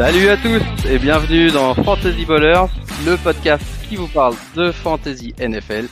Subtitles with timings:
[0.00, 2.72] Salut à tous et bienvenue dans Fantasy Ballers,
[3.04, 5.88] le podcast qui vous parle de Fantasy NFL.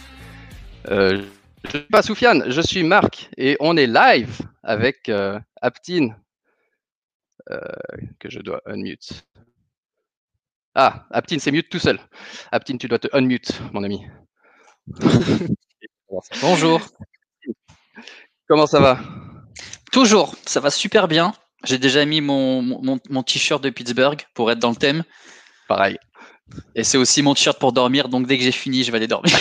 [0.89, 1.27] Euh,
[1.62, 6.16] je suis pas Soufiane, je suis Marc et on est live avec euh, Aptine
[7.51, 7.61] euh,
[8.19, 9.27] que je dois unmute.
[10.75, 12.01] Ah, Aptine c'est mute tout seul.
[12.51, 14.07] Aptine, tu dois te unmute, mon ami.
[16.41, 16.80] Bonjour.
[18.49, 19.01] Comment ça va?
[19.93, 21.35] Toujours, ça va super bien.
[21.65, 25.03] J'ai déjà mis mon, mon, mon t-shirt de Pittsburgh pour être dans le thème.
[25.69, 25.99] Pareil.
[26.75, 29.07] Et c'est aussi mon t-shirt pour dormir, donc dès que j'ai fini, je vais aller
[29.07, 29.37] dormir.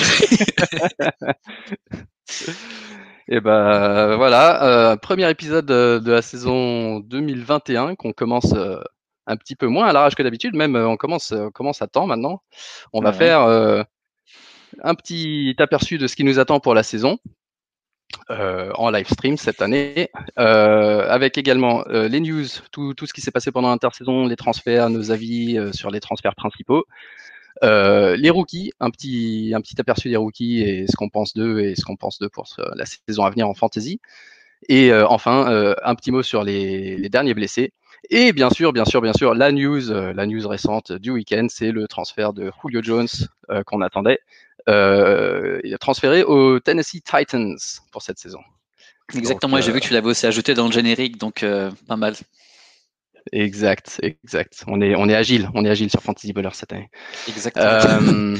[3.29, 8.79] Et ben voilà, euh, premier épisode de, de, la saison 2021 qu'on commence euh,
[9.25, 11.87] un petit peu moins à l'arrache que d'habitude, même euh, on commence, on commence à
[11.87, 12.41] temps maintenant.
[12.93, 13.83] On va faire euh,
[14.81, 17.19] un petit aperçu de ce qui nous attend pour la saison
[18.29, 23.21] euh, en live stream cette année, euh, avec également euh, les news, tout, ce qui
[23.21, 26.85] s'est passé pendant l'intersaison, les transferts, nos avis sur les transferts principaux.
[27.61, 31.75] Les rookies, un petit, un petit aperçu des rookies et ce qu'on pense d'eux et
[31.75, 33.99] ce qu'on pense d'eux pour la saison à venir en fantasy.
[34.69, 37.73] Et enfin, un petit mot sur les, les derniers blessés.
[38.09, 41.71] Et bien sûr, bien sûr, bien sûr, la news, la news récente du week-end, c'est
[41.71, 43.07] le transfert de Julio Jones
[43.65, 44.19] qu'on attendait.
[44.69, 47.57] Euh, il est transféré aux Tennessee Titans
[47.91, 48.39] pour cette saison.
[49.15, 51.95] Exactement, j'ai euh, vu que tu l'avais aussi ajouté dans le générique, donc euh, pas
[51.95, 52.15] mal.
[53.31, 54.63] Exact, exact.
[54.67, 56.89] On est, on est agile, on est agile sur Fantasy Baller cette année.
[57.27, 57.65] Exactement.
[57.65, 58.37] Euh,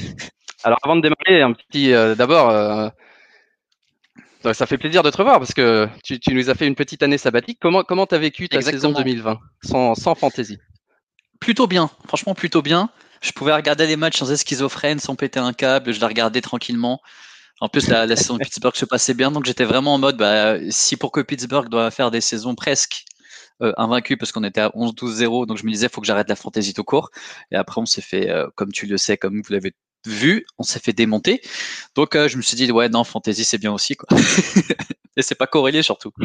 [0.63, 2.89] alors avant de démarrer, un petit euh, d'abord, euh,
[4.53, 7.03] ça fait plaisir de te revoir parce que tu, tu nous as fait une petite
[7.03, 7.59] année sabbatique.
[7.61, 8.93] Comment comment t'as vécu ta Exactement.
[8.93, 10.57] saison 2020 sans, sans fantasy?
[11.39, 12.89] Plutôt bien, franchement plutôt bien.
[13.21, 16.41] Je pouvais regarder les matchs sans être schizophrène, sans péter un câble, je la regardais
[16.41, 17.01] tranquillement.
[17.59, 20.57] En plus, la, saison de Pittsburgh se passait bien, donc j'étais vraiment en mode, bah,
[20.69, 23.05] si pour que Pittsburgh doit faire des saisons presque
[23.63, 23.73] euh,
[24.19, 26.83] parce qu'on était à 11-12-0, donc je me disais, faut que j'arrête la fantasy tout
[26.83, 27.09] court.
[27.51, 29.73] Et après, on s'est fait, euh, comme tu le sais, comme vous l'avez
[30.05, 31.41] vu, on s'est fait démonter.
[31.95, 34.07] Donc euh, je me suis dit, ouais, non, fantasy c'est bien aussi, quoi.
[35.17, 36.11] Et c'est pas corrélé surtout.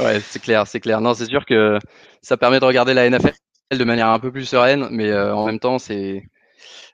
[0.00, 1.02] Ouais, c'est clair, c'est clair.
[1.02, 1.78] Non, c'est sûr que
[2.22, 3.34] ça permet de regarder la NFL
[3.78, 6.24] de manière un peu plus sereine, mais euh, en même temps, c'est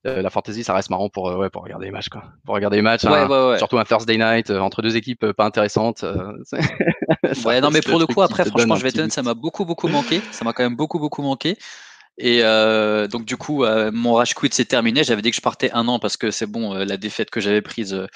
[0.06, 2.24] euh, la fantasy, ça reste marrant pour euh, ouais pour regarder les matchs quoi.
[2.44, 6.04] Pour regarder les matchs, Ouais, ouais, surtout un Thursday night entre deux équipes pas intéressantes.
[7.44, 9.64] Ouais, non, mais pour le coup, après, franchement, je vais te dire, ça m'a beaucoup,
[9.64, 10.22] beaucoup manqué.
[10.30, 11.56] Ça m'a quand même beaucoup, beaucoup manqué.
[12.20, 15.04] Et euh, donc, du coup, euh, mon rage quit s'est terminé.
[15.04, 17.38] J'avais dit que je partais un an parce que c'est bon, euh, la défaite que
[17.40, 18.08] j'avais prise, euh,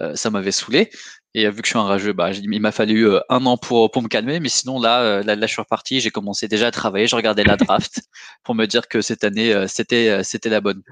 [0.00, 0.90] euh, ça m'avait saoulé.
[1.34, 3.58] Et euh, vu que je suis un rageux, bah, il m'a fallu euh, un an
[3.58, 4.40] pour, pour me calmer.
[4.40, 6.00] Mais sinon, là, là, là, je suis reparti.
[6.00, 7.06] J'ai commencé déjà à travailler.
[7.06, 8.00] Je regardais la draft
[8.44, 10.82] pour me dire que cette année, euh, c'était, euh, c'était la bonne.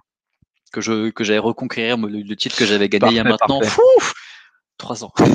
[0.71, 3.63] Que je, que j'allais reconquérir le, le titre que j'avais gagné il y a maintenant,
[3.63, 3.81] fou,
[4.77, 5.11] trois ans.
[5.17, 5.27] Trois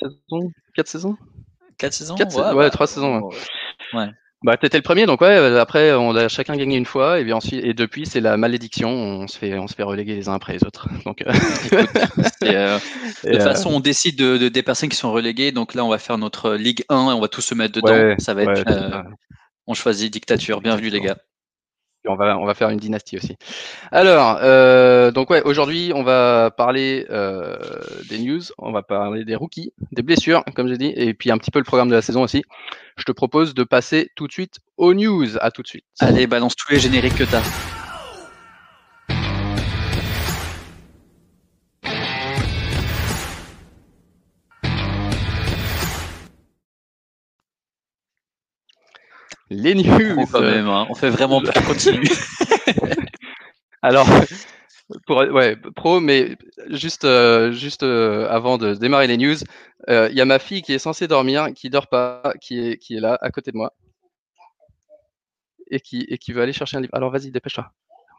[0.00, 1.18] saisons, quatre saisons?
[1.76, 2.14] Quatre saisons?
[2.14, 3.28] Quatre ouais, bah, trois saisons,
[3.92, 4.08] ouais.
[4.42, 5.36] Bah, t'étais le premier, donc ouais.
[5.36, 8.38] euh, Après, on a chacun gagné une fois, et puis ensuite, et depuis, c'est la
[8.38, 8.88] malédiction.
[8.88, 10.88] On se fait, on se fait reléguer les uns après les autres.
[11.04, 11.32] Donc, euh,
[12.42, 15.52] Et, euh, De toute euh, façon, on décide de, de- des personnes qui sont reléguées.
[15.52, 17.92] Donc là, on va faire notre Ligue 1 et on va tous se mettre dedans.
[17.92, 18.64] ouais, ça va être.
[18.66, 19.02] ouais, euh,
[19.66, 20.62] on choisit dictature.
[20.62, 21.16] Bienvenue les gars.
[22.06, 23.36] On va, on va faire une dynastie aussi.
[23.92, 27.58] Alors, euh, donc ouais, aujourd'hui, on va parler euh,
[28.08, 31.36] des news, on va parler des rookies, des blessures, comme j'ai dit, et puis un
[31.36, 32.42] petit peu le programme de la saison aussi.
[32.96, 35.36] Je te propose de passer tout de suite aux news.
[35.40, 35.84] À tout de suite.
[36.00, 37.42] Allez, balance tous les génériques que t'as.
[49.50, 50.14] Les news.
[50.14, 50.68] Pro quand même.
[50.68, 50.86] hein.
[50.88, 52.08] On fait vraiment pas continue.
[53.82, 54.06] Alors,
[55.06, 56.36] pour, ouais, pro, mais
[56.68, 59.36] juste, euh, juste euh, avant de démarrer les news,
[59.88, 62.76] euh, il y a ma fille qui est censée dormir, qui dort pas, qui est,
[62.76, 63.72] qui est là, à côté de moi,
[65.70, 66.94] et qui, et qui veut aller chercher un livre.
[66.94, 67.70] Alors vas-y, dépêche-toi.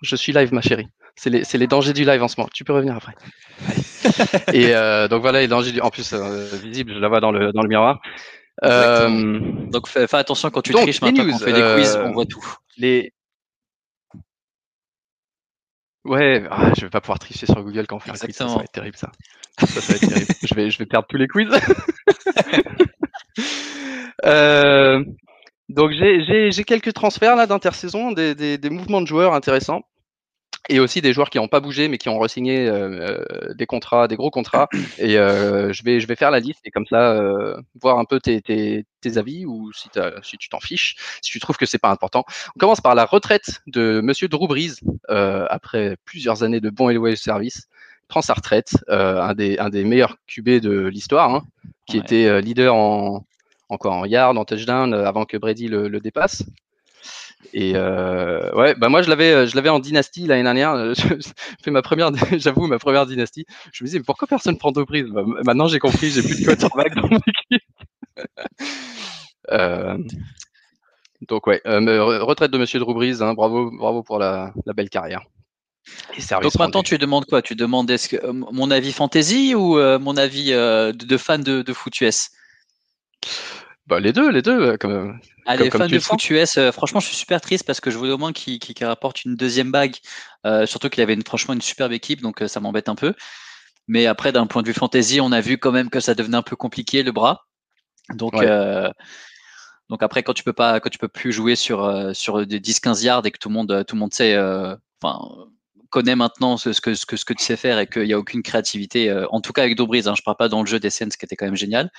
[0.02, 0.88] Je suis live, ma chérie.
[1.16, 2.50] C'est les, les dangers du live en ce moment.
[2.52, 3.14] Tu peux revenir après.
[4.54, 4.74] et
[5.10, 5.80] donc voilà les dangers du.
[5.82, 6.12] En plus,
[6.64, 8.02] visible, je la vois dans le, dans le miroir.
[8.64, 9.16] Exactement.
[9.18, 11.24] Euh, Donc fais, fais attention quand tu Donc, triches maintenant.
[11.24, 12.46] news, Quand on fait des quiz, euh, on voit tout.
[12.78, 13.12] les.
[16.04, 18.28] Ouais, ah, je vais pas pouvoir tricher sur Google quand on fait un quiz, ça,
[18.28, 18.58] ça Exactement.
[18.58, 19.12] va être terrible ça.
[19.60, 20.32] Ça, ça va être terrible.
[20.44, 21.48] Je vais, je vais perdre tous les quiz.
[24.26, 25.04] Euh,
[25.70, 29.82] donc j'ai- j'ai j'ai quelques transferts là d'intersaison, des, des, des mouvements de joueurs intéressants.
[30.70, 33.66] Et aussi des joueurs qui n'ont pas bougé mais qui ont re-signé euh, euh, des
[33.66, 34.70] contrats, des gros contrats.
[35.00, 38.06] Et euh, je, vais, je vais faire la liste et comme ça euh, voir un
[38.06, 39.90] peu tes, tes, tes avis ou si,
[40.22, 42.24] si tu t'en fiches, si tu trouves que c'est pas important.
[42.56, 44.76] On commence par la retraite de Monsieur Drew Brees
[45.10, 47.68] euh, après plusieurs années de bons et loyaux services.
[48.08, 51.44] Prend sa retraite, euh, un, des, un des meilleurs QB de l'histoire, hein,
[51.88, 52.04] qui Ouais.
[52.04, 53.26] était leader en,
[53.70, 56.44] en quoi En yard, en touchdown, avant que Brady le, le dépasse.
[57.54, 60.94] Et euh, ouais, bah moi je l'avais, je l'avais en dynastie l'année dernière.
[60.96, 63.46] Je fais ma première, j'avoue ma première dynastie.
[63.72, 66.46] Je me disais mais pourquoi personne prend Dobrise bah, Maintenant j'ai compris, j'ai plus de
[66.46, 67.64] quarterback dans mon équipe.
[69.52, 69.98] euh,
[71.28, 74.90] donc ouais, euh, retraite de Monsieur Drew Brees, hein, bravo, bravo pour la, la belle
[74.90, 75.22] carrière.
[76.42, 77.42] Donc maintenant tu demandes quoi?
[77.42, 81.18] Tu demandes est-ce que euh, mon avis fantasy ou euh, mon avis euh, de, de,
[81.18, 82.32] fan de, de foot US
[83.88, 84.78] bah, les deux, les deux.
[84.78, 87.90] Comme, Allez, comme, fans de foot US, euh, franchement, je suis super triste parce que
[87.92, 89.96] je voulais au moins qu'il qu rapporte une deuxième bague.
[90.46, 93.14] Euh, surtout qu'il avait une, franchement une superbe équipe, donc euh, ça m'embête un peu.
[93.88, 96.38] Mais après, d'un point de vue fantasy, on a vu quand même que ça devenait
[96.38, 97.48] un peu compliqué le bras.
[98.14, 98.46] Donc, ouais.
[98.48, 98.90] euh,
[99.90, 103.04] donc après, quand tu peux pas, quand tu peux plus jouer sur sur des 10-15
[103.04, 104.38] yards et que tout le monde, tout le monde sait,
[105.02, 105.20] enfin
[105.92, 108.14] connaît maintenant ce, ce, que, ce, que, ce que tu sais faire et qu'il n'y
[108.14, 110.62] a aucune créativité, euh, en tout cas avec Dobrise, hein, je ne parle pas dans
[110.62, 111.92] le jeu des scènes, ce qui était quand même génial.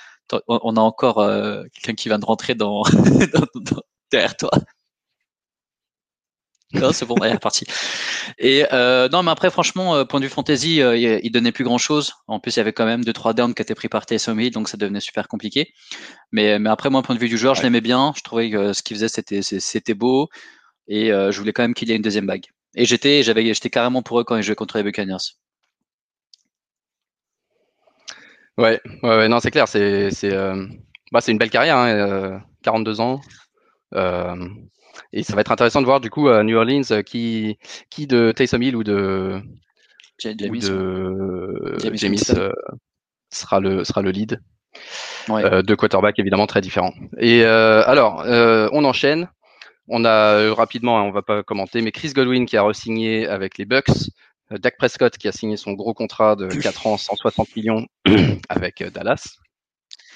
[0.47, 2.83] On a encore euh, quelqu'un qui vient de rentrer dans,
[3.33, 3.81] dans, dans
[4.11, 4.51] derrière toi.
[6.73, 7.65] Non, c'est bon, il est reparti.
[8.39, 11.51] Et euh, non, mais après, franchement, euh, point de vue fantasy, euh, il, il, donnait
[11.51, 12.13] plus grand chose.
[12.27, 14.51] En plus, il y avait quand même deux trois downs qui étaient pris par Hill,
[14.51, 15.71] donc ça devenait super compliqué.
[16.31, 17.59] Mais, mais après, moi, point de vue du joueur, ouais.
[17.59, 18.13] je l'aimais bien.
[18.17, 20.29] Je trouvais que ce qu'il faisait, c'était c'était beau,
[20.87, 22.47] et je voulais quand même qu'il ait une deuxième bague.
[22.75, 25.17] Et j'étais, j'avais, j'étais carrément pour eux quand ils jouaient contre les Buccaneers.
[28.57, 30.65] Ouais, ouais, ouais non, c'est clair, c'est, c'est, euh,
[31.11, 33.21] bah, c'est une belle carrière, hein, euh, 42 ans.
[33.95, 34.47] Euh,
[35.11, 37.57] et ça va être intéressant de voir du coup à New Orleans qui,
[37.89, 39.39] qui de Taysom Hill ou de,
[40.19, 42.51] James, ou de James, James
[43.31, 44.39] sera le sera le lead.
[45.29, 45.63] Ouais.
[45.63, 46.93] Deux quarterbacks évidemment très différents.
[47.17, 48.23] Et alors,
[48.71, 49.29] on enchaîne.
[49.87, 53.27] On a euh, rapidement, hein, on va pas commenter, mais Chris Godwin qui a re-signé
[53.27, 54.09] avec les Bucks,
[54.51, 57.85] euh, Dak Prescott qui a signé son gros contrat de 4 ans, 160 millions
[58.49, 59.35] avec euh, Dallas,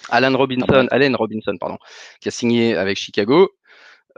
[0.09, 1.77] Alan Robinson, Allen Robinson pardon,
[2.21, 3.51] qui a signé avec Chicago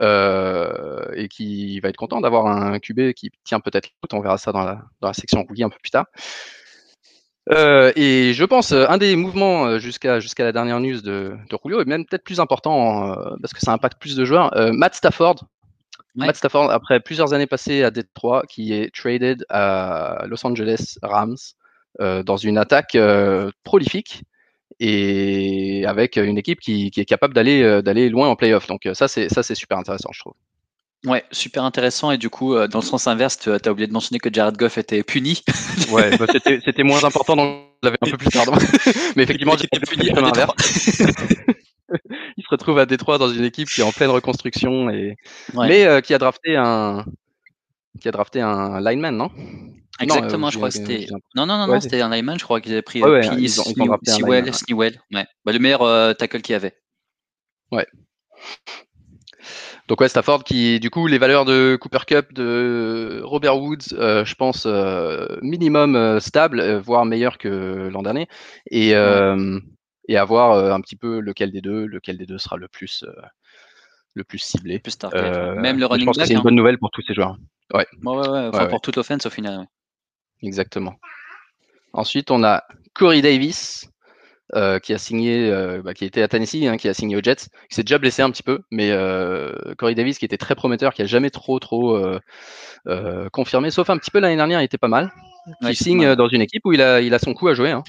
[0.00, 4.52] euh, et qui va être content d'avoir un QB qui tient peut-être On verra ça
[4.52, 6.06] dans la, dans la section rookie un peu plus tard.
[7.50, 11.80] Euh, et je pense un des mouvements jusqu'à jusqu'à la dernière news de, de Julio
[11.80, 14.56] est même peut-être plus important euh, parce que ça impacte plus de joueurs.
[14.56, 15.36] Euh, Matt Stafford,
[16.16, 16.26] ouais.
[16.26, 21.36] Matt Stafford après plusieurs années passées à Détroit, qui est traded à Los Angeles Rams
[21.98, 22.96] dans une attaque
[23.64, 24.22] prolifique
[24.78, 28.68] et avec une équipe qui, qui est capable d'aller d'aller loin en playoff.
[28.68, 30.34] Donc ça c'est ça c'est super intéressant je trouve.
[31.06, 32.10] Ouais, super intéressant.
[32.10, 34.56] Et du coup, euh, dans le sens inverse, tu as oublié de mentionner que Jared
[34.56, 35.42] Goff était puni.
[35.92, 36.26] ouais, bah
[36.64, 38.46] c'était moins important, donc je l'avais un peu plus tard.
[39.16, 40.54] Mais effectivement, j'étais puni comme inverse.
[42.36, 45.16] il se retrouve à Détroit dans une équipe qui est en pleine reconstruction et
[45.54, 45.68] ouais.
[45.68, 47.04] mais euh, qui a drafté un
[48.00, 49.30] qui a drafté un lineman, non?
[50.00, 51.06] Exactement, non, euh, je crois que c'était.
[51.34, 52.38] Non, non, non, ouais, non c'était un lineman.
[52.38, 55.00] Je crois qu'ils avaient pris ouais, Sewell.
[55.12, 55.26] Ouais.
[55.44, 56.74] Bah, le meilleur tackle qu'il y avait.
[57.72, 57.86] Ouais.
[59.90, 64.24] Donc ouais, Stafford qui, du coup, les valeurs de Cooper Cup, de Robert Woods, euh,
[64.24, 68.28] je pense euh, minimum euh, stable, voire meilleur que l'an dernier,
[68.70, 73.04] et avoir un petit peu lequel des deux, lequel des deux sera le plus
[74.14, 74.78] le plus ciblé.
[74.78, 74.96] Plus
[75.56, 76.26] Même le running je pense back.
[76.28, 76.42] C'est une hein.
[76.44, 77.36] bonne nouvelle pour tous ces joueurs.
[77.74, 77.84] Ouais.
[78.04, 78.50] Ouais, ouais, ouais.
[78.52, 79.66] Enfin, pour toute l'offense au final.
[80.40, 80.94] Exactement.
[81.92, 82.62] Ensuite, on a
[82.94, 83.90] Corey Davis,
[84.54, 87.22] euh, qui a signé, euh, bah, qui était à Tennessee, hein, qui a signé aux
[87.22, 90.54] Jets, qui s'est déjà blessé un petit peu, mais euh, Corey Davis qui était très
[90.54, 92.00] prometteur, qui a jamais trop trop
[93.32, 95.12] confirmé, sauf un petit peu l'année dernière, il était pas mal.
[95.60, 96.16] Qui ouais, signe mal.
[96.16, 97.70] dans une équipe où il a, il a son coup à jouer.
[97.70, 97.82] Hein.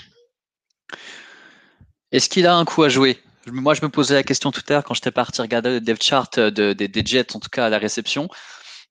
[2.11, 3.19] Est-ce qu'il a un coup à jouer?
[3.47, 6.03] Moi, je me posais la question tout à l'heure quand j'étais parti regarder le depth
[6.03, 8.29] chart de, de, des Jets, en tout cas à la réception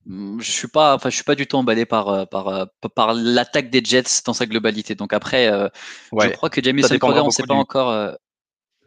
[0.06, 3.82] je suis pas, enfin, je suis pas du tout emballé par par par l'attaque des
[3.84, 4.94] Jets dans sa globalité.
[4.94, 5.68] Donc après, euh,
[6.12, 7.60] ouais, je crois que Jamison Crowder, on ne sait pas du...
[7.60, 8.12] encore, euh,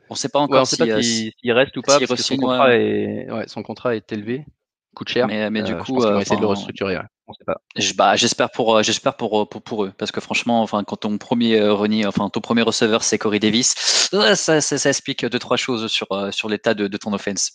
[0.09, 2.19] on sait pas encore ouais, on si, pas s'il si, reste ou pas, si parce
[2.19, 4.45] que son contrat est, ouais, son contrat est élevé,
[4.95, 5.27] coûte cher.
[5.27, 6.97] Mais, mais du euh, coup, on va essayer de le restructurer.
[7.27, 7.61] On sait pas.
[7.95, 11.69] Bah, j'espère pour, j'espère pour, pour, pour eux, parce que franchement, enfin, quand ton premier
[11.69, 15.91] Ronnie, enfin, ton premier receveur c'est Corey Davis, ça, ça, ça, explique deux trois choses
[15.91, 17.51] sur sur l'état de, de ton offense.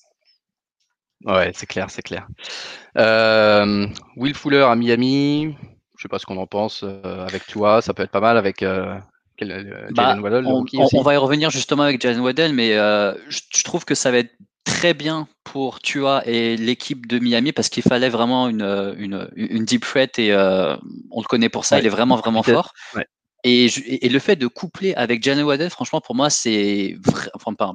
[1.24, 2.26] Ouais, c'est clair, c'est clair.
[2.96, 5.56] Euh, Will Fuller à Miami,
[5.96, 8.36] je sais pas ce qu'on en pense euh, avec toi, ça peut être pas mal
[8.36, 8.94] avec euh,
[9.42, 10.46] euh bah, Jalen Waddell.
[10.46, 13.94] On, on, on, va y revenir justement avec Jalen Waddell, mais je, je, trouve que
[13.94, 14.32] ça va être
[14.64, 19.64] très bien pour Tua et l'équipe de Miami parce qu'il fallait vraiment une, une, une
[19.64, 21.82] deep threat et on le connaît pour ça, ouais.
[21.82, 22.72] il est vraiment vraiment fort.
[22.94, 23.06] Ouais.
[23.44, 23.66] Et,
[24.04, 26.96] et, le fait de coupler avec Jalen Waddell, franchement, pour moi, c'est
[27.34, 27.74] enfin pas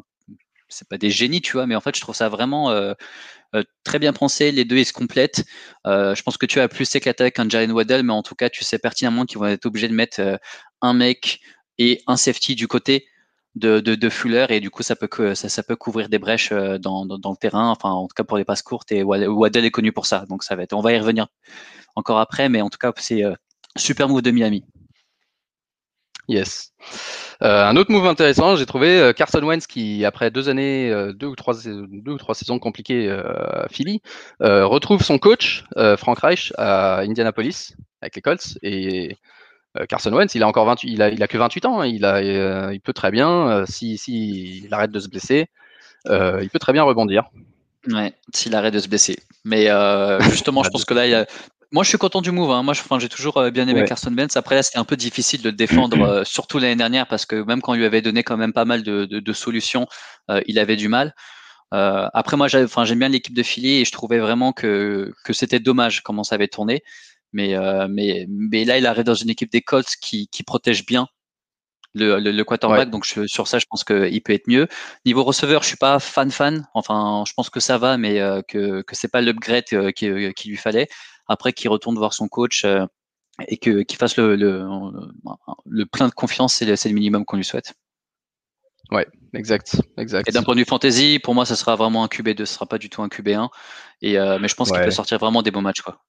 [0.73, 2.93] c'est pas des génies, tu vois, mais en fait, je trouve ça vraiment euh,
[3.55, 4.51] euh, très bien pensé.
[4.51, 5.45] Les deux, ils se complètent.
[5.87, 8.35] Euh, je pense que tu as plus éclaté avec un Jalen Waddell, mais en tout
[8.35, 10.39] cas, tu sais pertinemment qu'ils vont être obligés de mettre
[10.81, 11.41] un mec
[11.77, 13.07] et un safety du côté
[13.55, 14.47] de, de, Fuller.
[14.49, 17.69] Et du coup ça peut ça, ça peut couvrir des brèches dans, le terrain.
[17.69, 18.91] Enfin en tout cas pour les passes courtes.
[18.91, 20.25] Et Waddell est connu pour ça.
[20.29, 21.27] Donc ça va être on va y revenir
[21.95, 22.49] encore après.
[22.49, 23.23] Mais en tout cas c'est
[23.77, 24.65] super move de Miami
[26.29, 26.71] Yes.
[27.41, 31.11] Euh, un autre move intéressant, j'ai trouvé euh, Carson Wentz qui, après deux années, euh,
[31.11, 34.01] deux ou trois, deux ou trois saisons compliquées à Philly,
[34.39, 35.65] retrouve son coach
[35.97, 39.17] Frank Reich à Indianapolis avec les Colts et
[39.89, 41.87] Carson Wentz, il a encore 28, il a, il a que 28 ans, hein.
[41.87, 45.47] il a, il peut très bien, si, si il arrête de se blesser,
[46.05, 47.25] il peut très bien rebondir.
[47.89, 49.17] Ouais, s'il arrête de se blesser.
[49.43, 49.67] Mais
[50.29, 51.25] justement, je pense que là, il y a
[51.73, 52.51] moi, je suis content du move.
[52.51, 52.61] Hein.
[52.61, 54.37] Moi, j'ai toujours euh, bien aimé Carson Wentz.
[54.37, 57.35] Après, là, c'était un peu difficile de le défendre, euh, surtout l'année dernière, parce que
[57.35, 59.87] même quand on lui avait donné quand même pas mal de, solutions,
[60.29, 61.15] euh, il avait du mal.
[61.71, 66.03] après, moi, j'aime bien l'équipe de Philly et je trouvais vraiment que, que c'était dommage
[66.03, 66.83] comment ça avait tourné.
[67.31, 67.55] Mais,
[67.89, 71.07] mais, mais là, il arrive dans une équipe des Colts qui, qui protège bien
[71.95, 72.91] le, le, quarterback.
[72.91, 74.67] Donc sur ça, je pense qu'il peut être mieux.
[75.07, 76.67] Niveau receveur, je suis pas fan fan.
[76.75, 79.65] Enfin, je pense que ça va, mais que que c'est pas l'upgrade
[79.95, 80.87] qu'il qui lui fallait
[81.27, 82.85] après qu'il retourne voir son coach euh,
[83.47, 87.73] et qu'il fasse le, le, plein de confiance, c'est le, minimum qu'on lui souhaite.
[88.91, 90.29] Ouais, exact, exact.
[90.29, 92.65] Et d'un point de vue fantasy, pour moi, ça sera vraiment un QB2, ce sera
[92.65, 93.49] pas du tout un QB1.
[94.01, 95.99] Et, euh, mais je pense qu'il peut sortir vraiment des bons matchs, quoi.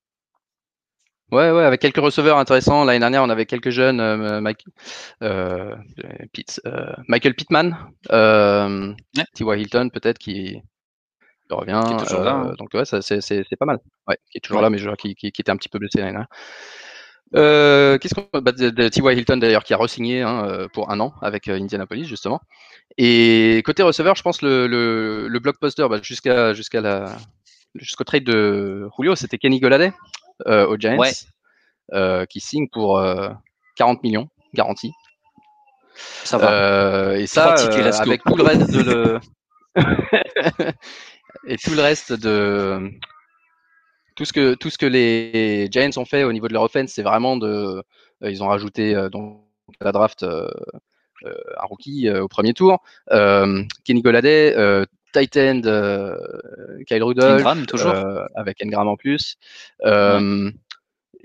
[1.33, 2.85] Ouais, ouais, avec quelques receveurs intéressants.
[2.85, 4.41] L'année dernière, on avait quelques jeunes, euh,
[7.09, 7.77] Michael Pittman,
[8.11, 9.61] T.Y.
[9.61, 10.63] Hilton peut-être qui,
[11.51, 11.73] il revient.
[11.73, 11.99] Hein.
[12.13, 13.79] Euh, donc ouais, c'est pas mal.
[14.09, 15.99] Ouais, qui est toujours là, mais je, qui, qui, qui, était un petit peu blessé
[15.99, 16.29] l'année dernière.
[17.37, 19.19] Euh, Qu'est-ce qu'on bah, T.Y.
[19.19, 22.41] Hilton d'ailleurs qui a re-signé hein, euh, pour un an avec Indianapolis justement.
[22.97, 27.17] Et côté receveur, je pense le, le, le blockbuster bah, jusqu'à jusqu'à la
[27.75, 29.93] jusqu'au trade de Julio, c'était Kenny Goladay
[30.47, 30.99] euh, aux Giants
[31.93, 33.03] euh, qui signe pour
[33.77, 34.93] 40 millions garantis.
[35.97, 37.19] Ça va.
[37.19, 37.55] et ça,
[38.01, 39.21] avec tout le reste de le
[41.47, 42.91] et tout le reste de
[44.17, 46.91] tout ce que tout ce que les Giants ont fait au niveau de leur offense,
[46.91, 47.83] c'est vraiment de
[48.23, 49.41] euh, ils ont rajouté euh, donc
[49.81, 50.49] à la draft euh,
[51.25, 55.63] un rookie au premier tour, Kenny Goladay, tight end
[56.87, 57.95] Kyle Rudolph, toujours.
[58.35, 59.37] avec Engram en plus.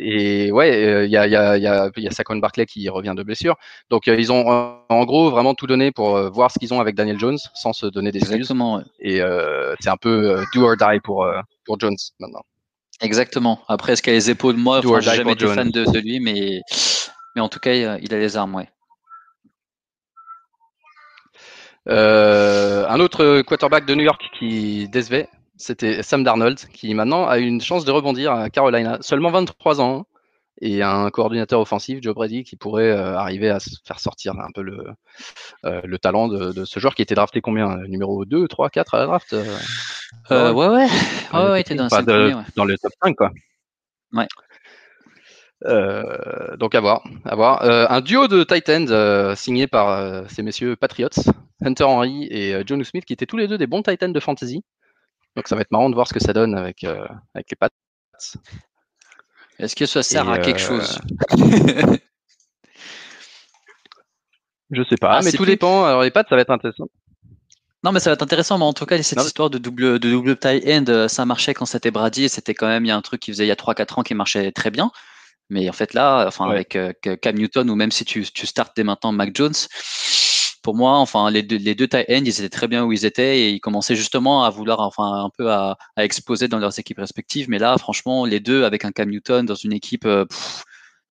[0.01, 2.88] Et ouais, euh, il y, a, y, a, y, a, y a Saquon Barclay qui
[2.88, 3.58] revient de blessure.
[3.89, 6.79] Donc euh, ils ont en gros vraiment tout donné pour euh, voir ce qu'ils ont
[6.79, 8.84] avec Daniel Jones sans se donner des ouais.
[9.01, 9.22] Et
[9.82, 11.27] c'est un peu do or die pour,
[11.65, 12.44] pour Jones maintenant.
[13.01, 13.62] Exactement.
[13.68, 16.20] Après, est-ce qu'il a les épaules Moi, enfin, j'ai jamais été fan de, de, lui,
[16.22, 16.62] mais,
[17.36, 18.70] mais en tout cas, il a les armes, ouais.
[21.88, 25.27] un autre quarterback de New York qui décevait,
[25.60, 28.98] c'était Sam Darnold, qui maintenant a une chance de rebondir à Carolina.
[29.01, 30.00] Seulement 23 ans.
[30.00, 30.06] Hein,
[30.62, 34.62] et un coordinateur offensif, Joe Brady, qui pourrait euh, arriver à faire sortir un peu
[34.62, 34.88] le,
[35.66, 38.98] euh, le talent de, ce joueur qui était drafté combien Numéro 2, 3, 4 à
[39.00, 40.88] la draft euh, Ouais, ouais.
[41.34, 43.32] ouais, ouais, était dans, dans le top 5, quoi.
[44.12, 44.28] Ouais.
[46.58, 47.62] donc à voir, à voir.
[47.63, 51.32] un duo de Titans signé par ces messieurs Patriots,
[51.63, 54.63] Hunter Henry et John Smith, qui étaient tous les deux des bons Titans de fantasy.
[55.36, 57.55] Donc ça va être marrant de voir ce que ça donne avec, euh, avec les
[57.55, 57.74] pattes.
[59.59, 61.00] Est-ce que ça sert à quelque euh, chose?
[64.71, 65.86] Je sais pas, ah, mais tout dépend.
[65.86, 66.88] Alors les pattes, ça va être intéressant.
[67.83, 68.59] Non, mais ça va être intéressant.
[68.59, 71.53] Mais en tout cas, cette histoire de double, de double tie end, euh, ça marchait
[71.53, 72.29] quand c'était Brady.
[72.29, 74.03] C'était quand même, il y a un truc qui faisait il y a 3-4 ans
[74.03, 74.91] qui marchait très bien.
[75.50, 76.77] Mais en fait, là, enfin, avec
[77.21, 79.55] Cam Newton, ou même si tu, tu startes dès maintenant Mac Jones,
[80.62, 83.06] pour moi, enfin, les deux, les deux tight ends, ils étaient très bien où ils
[83.06, 87.00] étaient et ils commençaient justement à vouloir, enfin, un peu à, exploser dans leurs équipes
[87.00, 87.50] respectives.
[87.50, 90.25] Mais là, franchement, les deux avec un Cam Newton dans une équipe euh,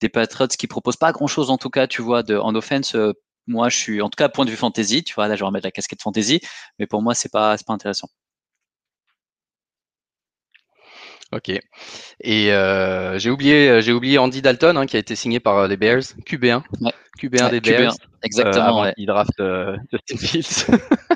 [0.01, 2.95] des Patriots qui proposent pas grand chose en tout cas, tu vois, de, en offense.
[2.95, 3.13] Euh,
[3.47, 5.47] moi, je suis, en tout cas, point de vue fantasy, tu vois, là, je vais
[5.47, 6.41] remettre la casquette fantasy,
[6.77, 8.09] mais pour moi, c'est pas, pas intéressant.
[11.31, 11.49] Ok.
[12.21, 15.57] Et euh, j'ai oublié, euh, j'ai oublié Andy Dalton hein, qui a été signé par
[15.57, 16.63] euh, les Bears, QB1,
[17.21, 17.93] QB1 des Bears.
[18.23, 18.91] Exactement.
[18.97, 19.41] il draft
[19.91, 20.65] Justin Fields.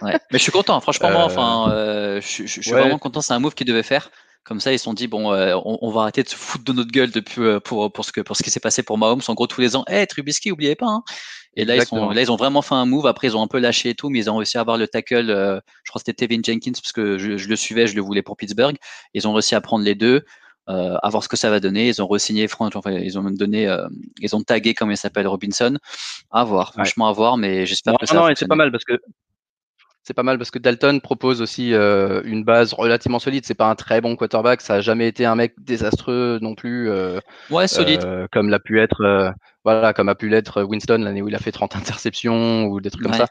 [0.03, 0.79] Mais je suis content.
[0.81, 3.21] Franchement, moi, enfin, je, je, suis vraiment content.
[3.21, 4.11] C'est un move qu'il devait faire.
[4.43, 6.91] Comme ça, ils se sont dit bon, on, va arrêter de se foutre de notre
[6.91, 9.21] gueule depuis pour pour ce que pour ce qui s'est passé pour Mahomes.
[9.27, 10.87] En gros, tous les ans, hé, hey, Trubisky, oubliez pas.
[10.87, 11.03] Hein.
[11.55, 13.05] Et là ils, sont, là, ils ont vraiment fait un move.
[13.05, 14.87] Après, ils ont un peu lâché et tout, mais ils ont réussi à avoir le
[14.87, 15.27] tackle.
[15.27, 18.21] je crois que c'était Tevin Jenkins parce que je, je, le suivais, je le voulais
[18.21, 18.75] pour Pittsburgh.
[19.13, 20.23] Ils ont réussi à prendre les deux.
[20.69, 21.89] Euh, à voir ce que ça va donner.
[21.89, 23.85] Ils ont re-signé, enfin, ils ont même donné, euh,
[24.19, 25.77] ils ont tagué comme il s'appelle Robinson.
[26.31, 28.15] À voir, franchement à voir, mais j'espère que ça.
[28.15, 28.93] Non, c'est pas mal parce que
[30.03, 33.45] c'est pas mal parce que Dalton propose aussi euh, une base relativement solide.
[33.45, 36.89] C'est pas un très bon quarterback, ça a jamais été un mec désastreux non plus.
[36.89, 37.19] Euh,
[37.49, 38.03] ouais, solide.
[38.03, 39.33] Euh, comme l'a pu être,
[39.63, 42.91] voilà, comme a pu l'être Winston l'année où il a fait 30 interceptions ou des
[42.91, 43.27] trucs comme ça.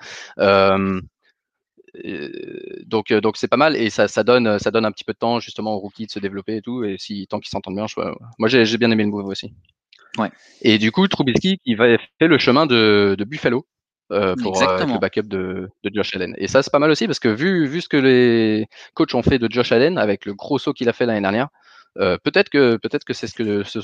[2.86, 5.18] donc, donc c'est pas mal et ça, ça, donne, ça donne un petit peu de
[5.18, 6.84] temps justement aux rookies de se développer et tout.
[6.84, 7.96] Et si tant qu'ils s'entendent bien, je,
[8.38, 9.52] moi j'ai bien aimé le move aussi.
[10.16, 10.30] Ouais.
[10.62, 13.66] Et du coup, Trubisky qui va faire le chemin de, de Buffalo
[14.12, 16.35] euh, pour euh, le backup de, de, Josh Allen.
[16.37, 19.23] Et ça, c'est pas mal aussi parce que vu, vu ce que les coachs ont
[19.23, 21.49] fait de Josh Allen avec le gros saut qu'il a fait l'année dernière,
[21.99, 23.81] euh, peut-être que peut-être que c'est ce que ce,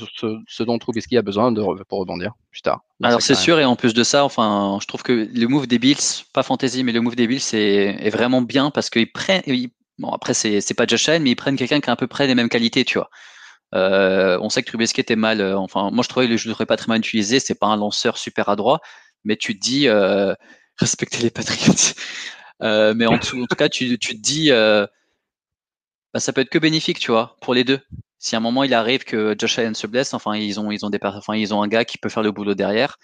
[0.47, 2.81] ce, dont Trubisky a besoin de, pour rebondir plus tard.
[3.03, 5.77] Alors c'est sûr et en plus de ça, enfin, je trouve que le move des
[5.77, 9.43] Bills, pas fantasy, mais le move des Bills est, est vraiment bien parce qu'ils prennent.
[9.99, 12.25] bon après c'est pas Josh Allen, mais ils prennent quelqu'un qui a à peu près
[12.25, 13.09] les mêmes qualités, tu vois.
[13.75, 15.41] Euh, on sait que Trubisky était mal.
[15.55, 17.39] enfin, moi je trouvais que je ne devrais pas très mal utilisé.
[17.39, 18.79] C'est pas un lanceur super adroit,
[19.23, 20.33] mais tu te dis euh,
[20.77, 21.73] respecter les Patriots.
[22.61, 24.85] Euh, mais en, tout, cas, tu, te dis euh,
[26.13, 27.79] bah, ça peut être que bénéfique, tu vois, pour les deux.
[28.17, 30.85] Si à un moment il arrive que Josh Allen se blesse, enfin ils ont ils
[30.85, 32.97] ont des un gars qui peut faire le boulot derrière,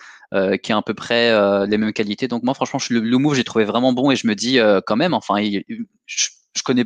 [0.62, 1.32] qui a à peu près
[1.68, 2.28] les mêmes qualités.
[2.28, 4.98] Donc moi franchement le, le move j'ai trouvé vraiment bon et je me dis quand
[4.98, 6.84] même, enfin je, je connais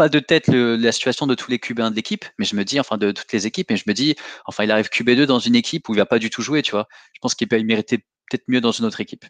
[0.00, 2.80] pas de tête la situation de tous les QB1 de l'équipe, mais je me dis,
[2.80, 5.54] enfin de toutes les équipes, mais je me dis, enfin il arrive QB2 dans une
[5.54, 6.88] équipe où il va pas du tout jouer, tu vois.
[7.12, 9.24] Je pense qu'il peut mériter peut-être mieux dans une autre équipe.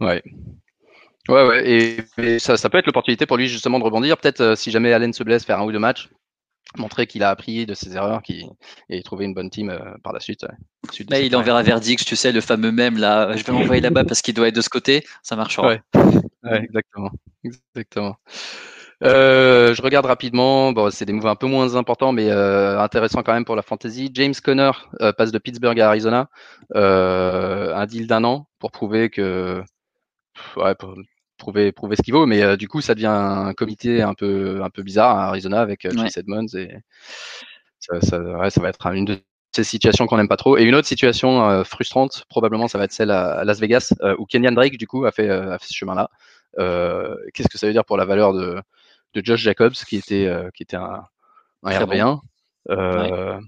[0.00, 0.22] Ouais.
[1.28, 1.70] Ouais, ouais,
[2.18, 4.16] et, ça, ça, peut être l'opportunité pour lui justement de rebondir.
[4.16, 6.08] Peut-être euh, si jamais Allen se blesse, faire un ou deux matchs,
[6.76, 8.46] montrer qu'il a appris de ses erreurs qui,
[8.88, 10.44] et trouver une bonne team euh, par la suite.
[10.44, 11.26] Ouais.
[11.26, 14.34] il enverra Verdix, tu sais, le fameux même là, je vais l'envoyer là-bas parce qu'il
[14.34, 15.68] doit être de ce côté, ça marchera.
[15.68, 15.80] Ouais,
[16.44, 17.10] ouais exactement.
[17.44, 18.16] exactement.
[19.02, 20.72] Euh, je regarde rapidement.
[20.72, 23.62] Bon, c'est des moves un peu moins importants, mais euh, intéressants quand même pour la
[23.62, 24.10] fantasy.
[24.12, 26.28] James Conner euh, passe de Pittsburgh à Arizona,
[26.74, 29.62] euh, un deal d'un an pour prouver que,
[30.56, 30.94] ouais, pour
[31.38, 32.26] prouver, prouver ce qu'il vaut.
[32.26, 35.82] Mais du coup, ça devient un comité un peu, un peu bizarre à Arizona avec
[35.82, 36.70] Chase Edmonds et
[37.78, 39.18] ça, ça, ouais, ça va être une de
[39.52, 40.58] ces situations qu'on n'aime pas trop.
[40.58, 44.52] Et une autre situation frustrante, probablement, ça va être celle à, Las Vegas où Kenyan
[44.52, 46.10] Drake du coup a fait, a fait ce chemin-là.
[47.32, 48.60] Qu'est-ce que ça veut dire pour la valeur de
[49.14, 51.04] de Josh Jacobs, qui était, euh, qui était un,
[51.62, 52.20] un RB1.
[52.68, 53.40] Euh,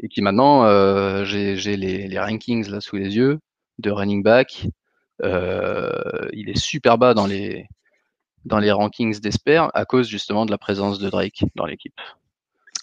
[0.00, 3.38] et qui maintenant, euh, j'ai les, les, rankings là sous les yeux
[3.78, 4.66] de running back.
[5.22, 7.68] il est super bas dans les,
[8.44, 12.00] dans les rankings d'Esper à cause justement de la présence de Drake dans l'équipe.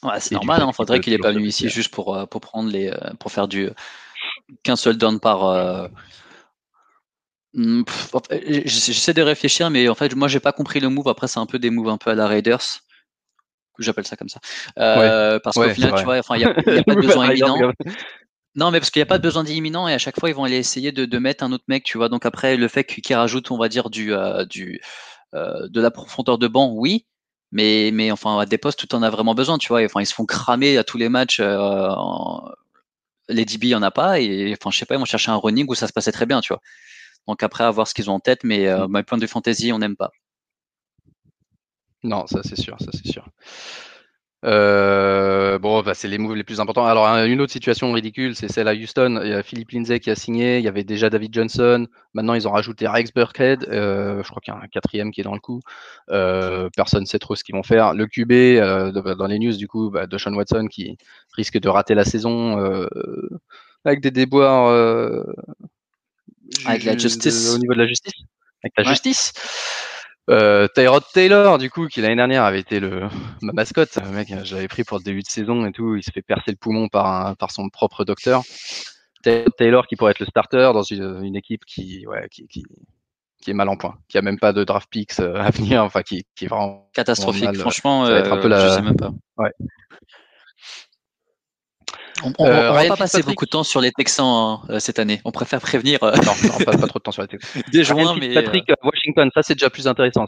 [0.03, 0.71] Ouais, c'est normal, hein.
[0.79, 3.69] Drake il est pas venu ici juste pour, pour prendre les pour faire du
[4.63, 5.89] qu'un seul down par
[7.53, 11.07] j'essaie de réfléchir, mais en fait, moi, j'ai pas compris le move.
[11.07, 12.81] Après, c'est un peu des moves un peu à la Raiders.
[13.79, 14.39] J'appelle ça comme ça.
[14.77, 17.73] Euh, parce qu'au final, tu vois, enfin, il n'y a, pas de besoin imminent.
[18.55, 20.35] Non, mais parce qu'il n'y a pas de besoin d'imminent et à chaque fois, ils
[20.35, 22.09] vont aller essayer de, de, mettre un autre mec, tu vois.
[22.09, 24.81] Donc après, le fait qu'ils rajoutent, on va dire, du, euh, du,
[25.33, 27.05] euh, de la profondeur de banc, oui.
[27.53, 29.83] Mais, mais enfin, à des postes, tout en a vraiment besoin, tu vois.
[29.83, 31.39] Enfin, ils se font cramer à tous les matchs.
[31.41, 32.43] En...
[33.29, 34.19] Les DB, il n'y en a pas.
[34.19, 36.25] Et enfin, je sais pas, ils vont chercher un running où ça se passait très
[36.25, 36.61] bien, tu vois.
[37.27, 39.03] Donc après, à voir ce qu'ils ont en tête, mais euh, mmh.
[39.03, 40.11] point de fantasy, on n'aime pas.
[42.03, 43.25] Non, ça c'est sûr, ça c'est sûr.
[44.43, 46.85] Euh, bon, bah, c'est les moves les plus importants.
[46.85, 49.21] Alors, une autre situation ridicule, c'est celle à Houston.
[49.23, 50.57] Il y a Philippe Lindsay qui a signé.
[50.57, 51.87] Il y avait déjà David Johnson.
[52.13, 53.67] Maintenant, ils ont rajouté Rex Burkhead.
[53.69, 55.61] Euh, je crois qu'il y a un quatrième qui est dans le coup.
[56.09, 57.93] Euh, personne ne sait trop ce qu'ils vont faire.
[57.93, 60.97] Le QB, dans les news, du coup, bah, Deshaun Watson qui
[61.33, 62.57] risque de rater la saison
[63.85, 64.71] avec des déboires
[66.65, 67.53] avec la justice.
[67.53, 68.13] au niveau de la justice.
[68.63, 69.33] Avec la justice.
[70.29, 73.07] Euh, Tyrod Taylor, du coup, qui l'année dernière avait été le,
[73.41, 73.97] ma mascotte.
[74.03, 75.95] Le mec, je l'avais pris pour le début de saison et tout.
[75.95, 78.43] Il se fait percer le poumon par, un, par son propre docteur.
[79.23, 82.63] Taylor qui pourrait être le starter dans une, une équipe qui, ouais, qui, qui,
[83.41, 85.83] qui, est mal en point, qui a même pas de draft picks euh, à venir,
[85.83, 87.55] enfin qui, qui est vraiment catastrophique.
[87.55, 88.67] Franchement, ça va être un peu la...
[88.67, 89.11] je sais même pas.
[89.37, 89.51] Ouais.
[92.23, 94.99] On, on, euh, va pas passer beaucoup de temps sur les Texans hein, euh, cette
[94.99, 95.21] année.
[95.25, 96.03] On préfère prévenir.
[96.03, 96.15] Euh...
[96.17, 97.63] Non, non pas, pas, trop de temps sur les Texans.
[97.71, 98.27] Dès juin, mais.
[98.27, 100.27] Fitzpatrick à Washington, ça c'est déjà plus intéressant.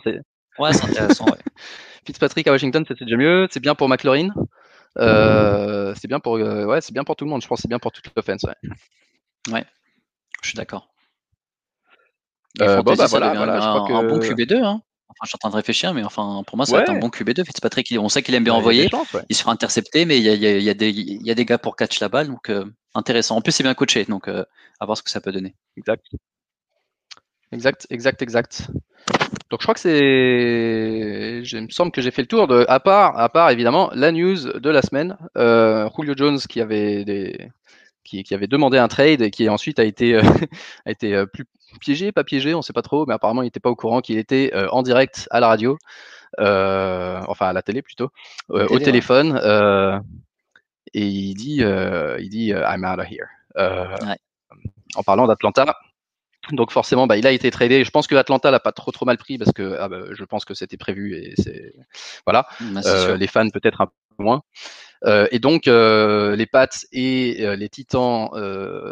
[0.59, 1.25] Ouais, c'est intéressant.
[1.25, 1.37] ouais.
[2.05, 3.47] Fitzpatrick à Washington, c'est déjà mieux.
[3.51, 4.29] C'est bien pour McLaurin.
[4.99, 7.41] Euh, c'est bien pour, ouais, c'est bien pour tout le monde.
[7.41, 8.43] Je pense c'est bien pour toute l'offense.
[8.43, 9.53] Ouais.
[9.53, 9.65] ouais,
[10.41, 10.89] je suis d'accord.
[12.61, 13.93] Euh, bon, bah, voilà, voilà, que...
[13.93, 14.63] un bon QB2.
[14.63, 14.81] Hein.
[15.09, 16.97] Enfin, je suis en train de réfléchir, mais enfin, pour moi, ça va être un
[16.97, 17.45] bon QB2.
[17.45, 18.89] Fitzpatrick, on sait qu'il aime bien envoyer.
[19.29, 21.57] Il, se fera intercepter, mais il y a, y, a des, y a, des gars
[21.57, 23.35] pour catch la balle, donc euh, intéressant.
[23.35, 24.43] En plus, c'est bien coaché, donc euh,
[24.79, 25.55] à voir ce que ça peut donner.
[25.77, 26.05] Exact.
[27.51, 28.67] Exact, exact, exact.
[29.49, 32.79] Donc je crois que c'est, il me semble que j'ai fait le tour de, à
[32.79, 37.51] part, à part évidemment la news de la semaine, euh, Julio Jones qui avait des,
[38.03, 40.17] qui, qui, avait demandé un trade et qui ensuite a été,
[40.85, 41.45] a été plus
[41.79, 44.01] piégé, pas piégé, on ne sait pas trop, mais apparemment il n'était pas au courant
[44.01, 45.77] qu'il était en direct à la radio,
[46.37, 48.09] enfin à la télé plutôt,
[48.49, 49.39] au téléphone,
[50.93, 53.27] et il dit, il dit I'm out of here.
[54.95, 55.65] En parlant d'Atlanta,
[56.51, 57.83] donc forcément, bah, il a été tradé.
[57.83, 60.23] Je pense que Atlanta l'a pas trop trop mal pris parce que ah, bah, je
[60.25, 61.73] pense que c'était prévu et c'est
[62.25, 62.47] voilà.
[62.59, 63.87] Bah, euh, les fans peut-être un
[64.17, 64.43] peu moins.
[65.05, 68.29] Euh, et donc euh, les Pats et les Titans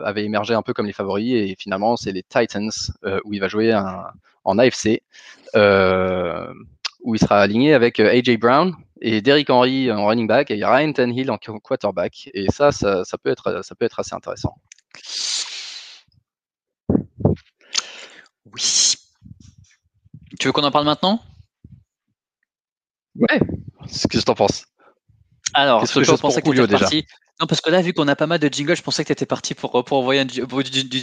[0.04, 2.72] avaient émergé un peu comme les favoris et finalement c'est les Titans
[3.24, 3.74] où il va jouer
[4.44, 5.02] en AFC
[7.04, 10.94] où il sera aligné avec AJ Brown et Derrick Henry en running back et Ryan
[10.94, 12.30] Tannehill en quarterback.
[12.34, 14.56] Et ça, ça, ça peut être ça peut être assez intéressant.
[18.46, 18.94] Oui.
[20.40, 21.20] Tu veux qu'on en parle maintenant?
[23.16, 23.40] Ouais.
[23.88, 24.66] Qu'est-ce que tu en penses?
[25.54, 27.06] Alors, ce que je pensais que tu étais parti.
[27.42, 29.14] Non, parce que là, vu qu'on a pas mal de jingles, je pensais que tu
[29.14, 30.46] étais parti pour, pour envoyer un, du,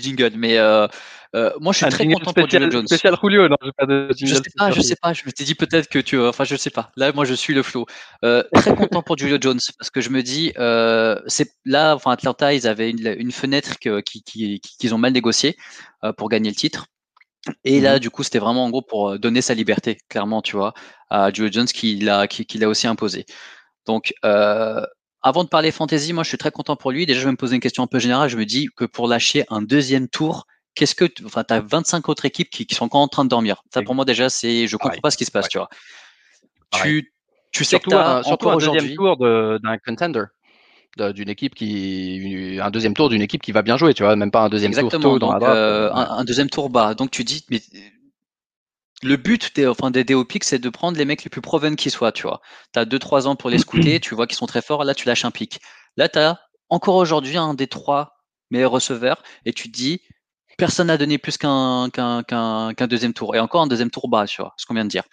[0.01, 0.31] jingle.
[0.37, 0.87] Mais euh,
[1.35, 2.87] euh, moi, je suis très content pour Julio Jones.
[2.87, 4.35] Spécial Julio, non, pas de jingle.
[4.35, 5.13] Je sais pas, je sais pas.
[5.13, 6.17] Je me suis dit peut-être que tu.
[6.21, 6.93] Enfin, je sais pas.
[6.97, 7.87] Là, moi, je suis le flow.
[8.25, 10.53] Euh, très content pour Julio Jones parce que je me dis,
[11.27, 15.57] c'est là, enfin, Atlanta, ils avaient une, fenêtre qu'ils qui, qui, ont mal négociée
[16.17, 16.87] pour gagner le titre.
[17.65, 20.55] Et là, mmh du coup, c'était vraiment en gros pour donner sa liberté, clairement, tu
[20.55, 20.73] vois,
[21.11, 23.27] à Julio Jones qui l'a qui, aussi imposé.
[23.88, 24.83] Donc, euh,
[25.22, 27.07] avant de parler fantasy, moi, je suis très content pour lui.
[27.07, 28.29] Déjà, je vais me poser une question un peu générale.
[28.29, 32.09] Je me dis que pour lâcher un deuxième tour, qu'est-ce que, enfin, tu as 25
[32.11, 33.62] autres équipes qui, sont encore en train de dormir.
[33.72, 35.70] Ça, pour moi, déjà, c'est, je comprends pas ce qui se passe, tu vois.
[36.83, 37.14] Tu,
[37.51, 40.24] tu sais que tu as encore un deuxième tour d'un contender
[41.14, 44.33] d'une équipe qui un deuxième tour d'une équipe qui va bien jouer tu vois même
[44.33, 47.44] pas un deuxième tour tôt dans la euh, un, deuxième tour bas donc tu dis
[47.51, 47.61] mais
[49.03, 51.91] le but des, enfin, des DO c'est de prendre les mecs les plus proven qui
[51.91, 52.41] soient, tu vois.
[52.73, 55.07] Tu as 2-3 ans pour les scouter, tu vois qu'ils sont très forts, là tu
[55.07, 55.61] lâches un pic.
[55.97, 58.17] Là, tu as encore aujourd'hui un des trois
[58.51, 60.01] meilleurs receveurs et tu te dis,
[60.57, 63.35] personne n'a donné plus qu'un qu'un deuxième tour.
[63.37, 65.05] Et encore un deuxième tour bas, tu vois, ce qu'on vient de dire.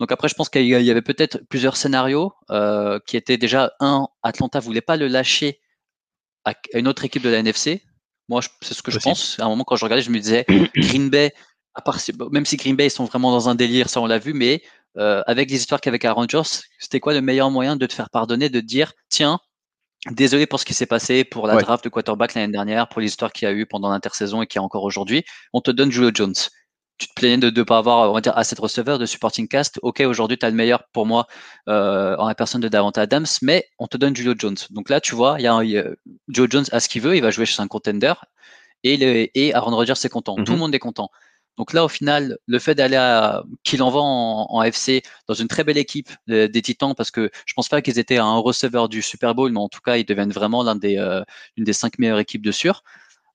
[0.00, 4.08] Donc après, je pense qu'il y avait peut-être plusieurs scénarios euh, qui étaient déjà un,
[4.22, 5.60] Atlanta voulait pas le lâcher
[6.44, 7.84] à une autre équipe de la NFC.
[8.28, 9.38] Moi, c'est ce que je pense.
[9.38, 11.32] À un moment, quand je regardais, je me disais Green Bay,
[11.74, 11.98] à part,
[12.30, 14.62] même si Green Bay sont vraiment dans un délire, ça on l'a vu, mais
[14.98, 18.10] euh, avec les histoires qu'avec Aaron Rodgers, c'était quoi le meilleur moyen de te faire
[18.10, 19.38] pardonner, de te dire tiens,
[20.10, 23.06] désolé pour ce qui s'est passé, pour la draft de quarterback l'année dernière, pour les
[23.06, 25.70] histoires qu'il y a eu pendant l'intersaison et qu'il y a encore aujourd'hui, on te
[25.70, 26.34] donne Julio Jones
[27.02, 29.48] tu te plaignais de ne pas avoir, on va dire, assez de receveurs de supporting
[29.48, 29.80] cast.
[29.82, 31.26] Ok, aujourd'hui, tu as le meilleur pour moi
[31.68, 34.56] euh, en la personne de Davante Adams, mais on te donne Julio Jones.
[34.70, 35.84] Donc là, tu vois, il y a,
[36.28, 38.12] Joe Jones à ce qu'il veut, il va jouer chez un contender
[38.84, 40.36] et, et Aaron Rodgers est content.
[40.36, 40.58] Tout le mhm.
[40.58, 41.10] monde est content.
[41.58, 45.48] Donc là, au final, le fait d'aller à qu'il envoie en, en FC dans une
[45.48, 49.02] très belle équipe des Titans, parce que je pense pas qu'ils étaient un receveur du
[49.02, 51.22] Super Bowl, mais en tout cas, ils deviennent vraiment l'un des, euh,
[51.56, 52.82] une des cinq meilleures équipes de sûr.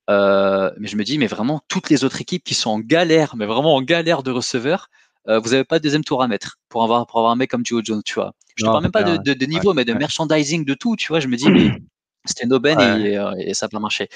[0.10, 3.36] Euh, mais je me dis, mais vraiment, toutes les autres équipes qui sont en galère,
[3.36, 4.90] mais vraiment en galère de receveurs,
[5.28, 7.52] euh, vous n'avez pas de deuxième tour à mettre pour avoir, pour avoir un mec
[7.52, 8.34] comme Joe Jones, tu vois.
[8.56, 11.20] Je ne parle même pas de, de, niveau, mais de merchandising, de tout, tu vois.
[11.20, 11.72] Je me dis, mais
[12.26, 14.08] c'était et, euh, et, ça n'a pas marché.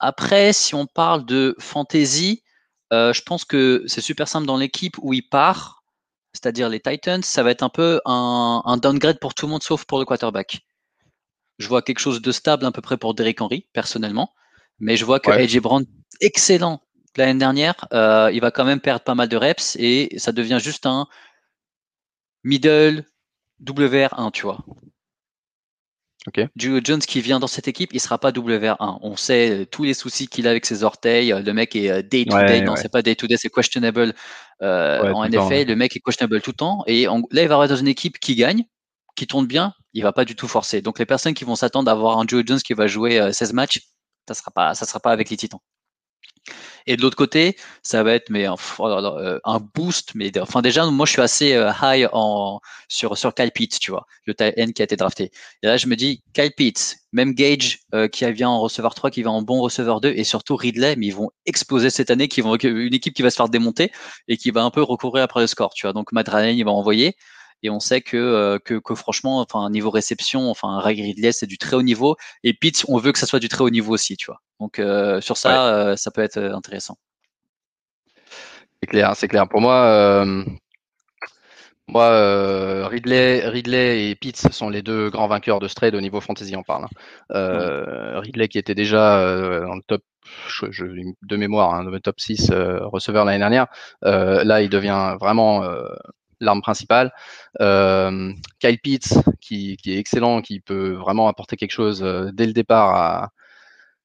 [0.00, 2.42] Après, si on parle de fantasy,
[2.90, 5.84] je pense que c'est super simple dans l'équipe où il part,
[6.32, 9.62] c'est-à-dire les Titans, ça va être un peu un, un, downgrade pour tout le monde
[9.62, 10.60] sauf pour le quarterback.
[11.58, 14.32] Je vois quelque chose de stable à peu près pour Derrick Henry, personnellement.
[14.78, 15.84] Mais je vois que AJ Brown,
[16.20, 16.80] excellent
[17.18, 20.58] l'année dernière, euh, il va quand même perdre pas mal de reps et ça devient
[20.62, 21.06] juste un
[22.44, 23.04] middle
[23.62, 24.64] WR1, tu vois.
[26.28, 26.48] Okay.
[26.56, 28.98] Jones qui vient dans cette équipe, il sera pas WR1.
[29.00, 31.30] On sait tous les soucis qu'il a avec ses orteils.
[31.30, 32.60] Le mec est euh, day to day.
[32.60, 34.14] non, c'est pas day to day, c'est questionable
[34.62, 35.68] euh, en NFL.
[35.68, 36.84] Le mec est questionable tout le temps.
[36.86, 38.64] Et là, il va avoir dans une équipe qui gagne,
[39.16, 39.72] qui tourne bien.
[39.94, 40.82] Il va pas du tout forcer.
[40.82, 43.54] Donc les personnes qui vont s'attendre à avoir un Joe Jones qui va jouer 16
[43.54, 43.80] matchs,
[44.28, 45.60] ça sera pas, ça sera pas avec les Titans.
[46.86, 50.12] Et de l'autre côté, ça va être mais oh euh, un boost.
[50.14, 53.90] Mais enfin déjà, moi je suis assez euh, high en sur sur Kyle Pitts, tu
[53.90, 55.30] vois, le N qui a été drafté.
[55.62, 59.10] Et là, je me dis Kyle Pitts, même Gage euh, qui vient en receveur 3,
[59.10, 62.28] qui va en bon receveur 2, et surtout Ridley, mais ils vont exploser cette année,
[62.28, 63.92] qui vont une équipe qui va se faire démonter
[64.26, 65.92] et qui va un peu recourir après le score, tu vois.
[65.92, 67.16] Donc Ryan, il va envoyer
[67.62, 71.46] et on sait que, euh, que, que, franchement, enfin, niveau réception, enfin, Ray Ridley, c'est
[71.46, 72.16] du très haut niveau.
[72.44, 74.40] Et Pitts, on veut que ça soit du très haut niveau aussi, tu vois.
[74.60, 76.96] Donc, euh, sur ça, euh, ça peut être intéressant.
[78.82, 79.48] C'est clair, c'est clair.
[79.48, 80.24] Pour moi,
[81.88, 86.20] moi, Ridley, Ridley et Pitts sont les deux grands vainqueurs de ce trade au niveau
[86.20, 86.86] fantasy, on parle.
[87.30, 88.20] Hein.
[88.20, 89.20] Ridley qui était déjà
[89.62, 90.02] dans le top
[90.46, 90.84] je,
[91.22, 93.66] de mémoire, hein, le top 6 receveur l'année dernière.
[94.02, 95.64] là, il devient vraiment
[96.40, 97.12] l'arme principale.
[97.60, 102.52] Euh, Kyle Pitts, qui, est excellent, qui peut vraiment apporter quelque chose euh, dès le
[102.52, 103.32] départ à,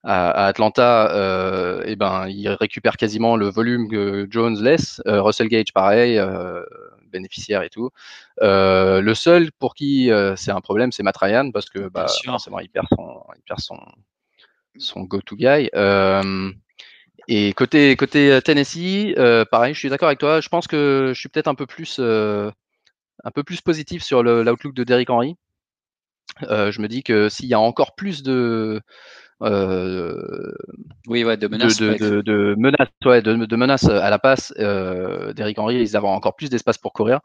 [0.03, 5.01] à, Atlanta, euh, eh ben, il récupère quasiment le volume que Jones laisse.
[5.07, 6.21] Euh, Russell Gage, pareil,
[7.11, 7.89] bénéficiaire et tout.
[8.41, 12.69] le seul pour qui c'est un problème, c'est Matt Ryan, parce que bah, forcément, il
[12.69, 13.79] perd son, il perd son,
[14.77, 15.69] son go-to guy.
[17.27, 19.13] Et côté, côté Tennessee,
[19.51, 20.41] pareil, je suis d'accord avec toi.
[20.41, 24.73] Je pense que je suis peut-être un peu plus, un peu plus positif sur l'outlook
[24.73, 25.35] de Derrick Henry.
[26.41, 28.81] je me dis que s'il y a encore plus de,
[29.43, 30.53] euh,
[31.07, 31.77] oui, ouais, de menaces.
[31.77, 34.53] De, de, de, menaces, ouais, de, menaces à la passe.
[34.59, 37.19] Euh, Derrick Henry, ils avoir encore plus d'espace pour courir.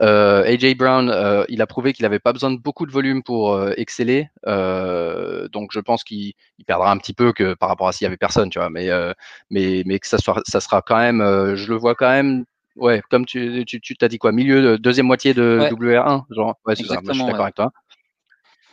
[0.00, 3.22] Euh, AJ Brown, euh, il a prouvé qu'il n'avait pas besoin de beaucoup de volume
[3.22, 4.28] pour exceller.
[4.44, 6.34] Donc, je pense qu'il
[6.66, 8.70] perdra un petit peu que par rapport à s'il y avait personne, tu vois.
[8.70, 8.88] Mais,
[9.50, 11.20] mais, mais que ça, soit, ça sera quand même,
[11.54, 12.44] je le vois quand même.
[12.76, 16.56] Ouais, comme tu t'as tu, t'as dit quoi, milieu, deuxième moitié de WR1, genre.
[16.66, 17.00] Ouais, c'est ça.
[17.02, 17.72] Moi, je suis d'accord avec toi.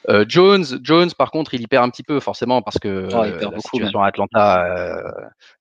[0.10, 3.24] Euh, Jones, Jones, par contre, il y perd un petit peu forcément parce que oh,
[3.24, 5.02] la situation à Atlanta, euh,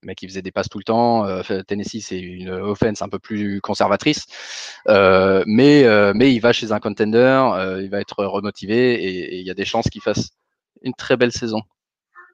[0.03, 1.27] le mec il faisait des passes tout le temps.
[1.27, 4.27] Euh, Tennessee, c'est une offense un peu plus conservatrice,
[4.87, 9.55] mais mais il va chez un contender, il va être remotivé et il y a
[9.55, 10.31] des chances qu'il fasse
[10.83, 11.61] une très belle saison.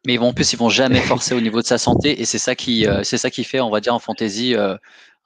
[0.06, 2.24] Mais ils vont, en plus, ils vont jamais forcer au niveau de sa santé et
[2.24, 4.54] c'est ça qui c'est ça qui fait, on va dire en fantasy.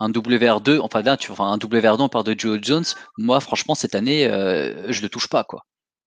[0.01, 2.85] un WR2, enfin là, tu, enfin un WR2, on parle de Joe Jones.
[3.19, 5.65] Moi, franchement, cette année, je le touche pas, quoi.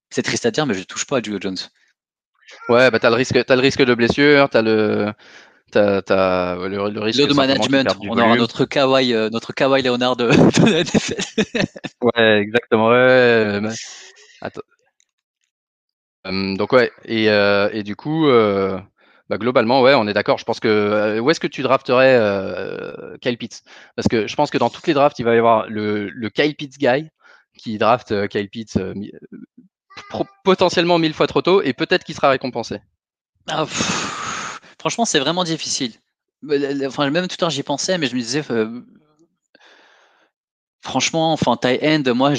[0.09, 1.57] C'est triste à dire, mais je ne touche pas à Julio Jones.
[2.69, 5.13] Ouais, bah, tu as, le risque, as le risque de blessure, tu as le.
[5.71, 10.27] T'as, le, le, risque de management, on aura notre Kawhi, euh, notre Kawhi Leonard de,
[10.27, 11.65] de la NFL.
[12.01, 12.89] ouais, exactement.
[12.89, 13.59] Ouais,
[14.41, 14.61] Attends.
[16.25, 18.79] Hum, donc ouais, et, euh, et du coup, euh,
[19.29, 20.39] bah, globalement, ouais, on est d'accord.
[20.39, 23.63] Je pense que où est-ce que tu drafterais euh, Kyle Pitts?
[23.95, 26.29] Parce que je pense que dans toutes les drafts, il va y avoir le, le
[26.29, 27.09] Kyle Pitts guy
[27.57, 28.79] qui draft Kyle Pitts
[30.43, 32.79] potentiellement mille fois trop tôt et peut-être qu'il sera récompensé.
[33.47, 33.65] Ah,
[34.79, 35.93] franchement, c'est vraiment difficile.
[36.85, 38.81] Enfin, même tout à l'heure, j'y pensais, mais je me disais, euh,
[40.81, 42.33] franchement, enfin, tie end, moi,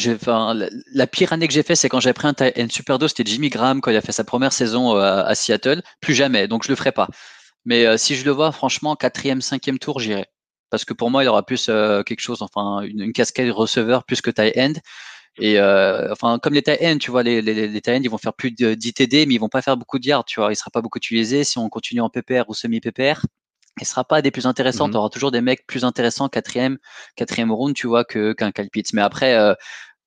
[0.93, 3.09] la, pire année que j'ai fait, c'est quand j'ai pris un tie end super dos,
[3.09, 5.83] c'était Jimmy Graham quand il a fait sa première saison euh, à, Seattle.
[6.01, 7.09] Plus jamais, donc je le ferai pas.
[7.65, 10.27] Mais euh, si je le vois, franchement, quatrième, cinquième tour, j'irai.
[10.71, 14.21] Parce que pour moi, il aura plus quelque chose, enfin, une, une casquette receveur plus
[14.21, 14.73] que tie end.
[15.39, 18.51] Et euh, enfin, comme les tight tu vois, les, les, les ils vont faire plus
[18.53, 20.53] de 10 TD, mais ils vont pas faire beaucoup de yards, tu vois.
[20.53, 21.45] Il sera pas beaucoup utilisé.
[21.45, 23.21] Si on continue en PPR ou semi-PPR,
[23.81, 24.89] il sera pas des plus intéressants.
[24.89, 26.79] Mmh tu auras toujours des mecs plus intéressants quatrième,
[27.17, 28.93] quatrième round, tu vois, que qu'un Calpitz.
[28.95, 29.55] Mais après, euh,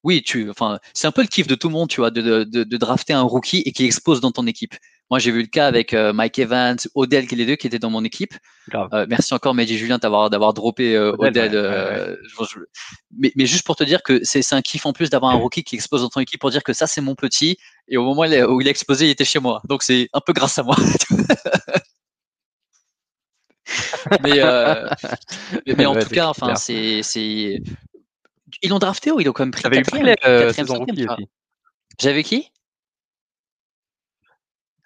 [0.03, 2.21] oui, tu, enfin, c'est un peu le kiff de tout le monde, tu vois, de,
[2.21, 4.75] de, de, drafter un rookie et qui explose dans ton équipe.
[5.09, 7.79] Moi, j'ai vu le cas avec euh, Mike Evans, Odell, qui les deux qui étaient
[7.79, 8.33] dans mon équipe.
[8.73, 12.17] Euh, merci encore, Mehdi Julien, d'avoir d'avoir droppé euh, Odell.
[13.17, 15.63] mais, mais, juste pour te dire que c'est un kiff en plus d'avoir un rookie
[15.63, 17.57] qui explose dans ton équipe pour dire que ça, c'est mon petit.
[17.87, 19.61] Et au moment où il a explosé, il était chez moi.
[19.67, 20.75] Donc, c'est un peu grâce à moi.
[24.23, 24.41] mais,
[25.75, 27.01] mais, en tout cas, enfin, c'est
[28.61, 29.63] ils l'ont drafté ou ils l'ont quand même pris
[30.25, 30.51] euh.
[31.99, 32.51] J'avais qui?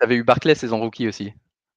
[0.03, 1.31] T'avais eu Barclay saison rookie aussi.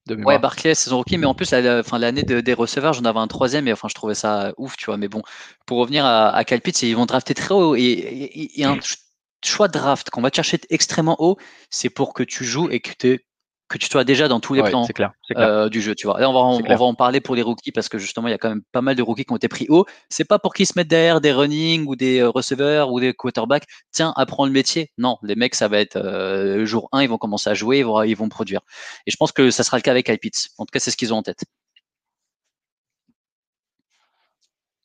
[0.09, 3.71] ouais, Barclay saison rookie, mais en plus l'année des receveurs, j'en avais un troisième et
[3.71, 4.97] enfin je trouvais ça ouf, tu vois.
[4.97, 5.21] Mais bon,
[5.65, 8.77] pour revenir à, à Calpitz, ils vont drafter très haut et, et, un
[9.45, 11.37] choix de draft qu'on va chercher extrêmement haut,
[11.69, 13.25] c'est pour que tu joues et que tu
[13.69, 14.87] que tu sois déjà dans tous les plans
[15.35, 16.15] euh, du jeu, tu vois.
[16.21, 18.37] on va, on, va en parler pour les rookies parce que justement, il y a
[18.37, 19.85] quand même pas mal de rookies qui ont été pris haut.
[20.09, 23.13] C'est pas pour qu'ils se mettent derrière des running ou des euh, receveurs ou des
[23.13, 23.65] quarterbacks.
[23.91, 24.91] Tiens, apprends le métier.
[24.97, 27.85] Non, les mecs, ça va être euh, jour 1, ils vont commencer à jouer, ils
[27.85, 28.61] vont, ils vont produire.
[29.05, 30.47] Et je pense que ça sera le cas avec iPits.
[30.57, 31.43] En tout cas, c'est ce qu'ils ont en tête.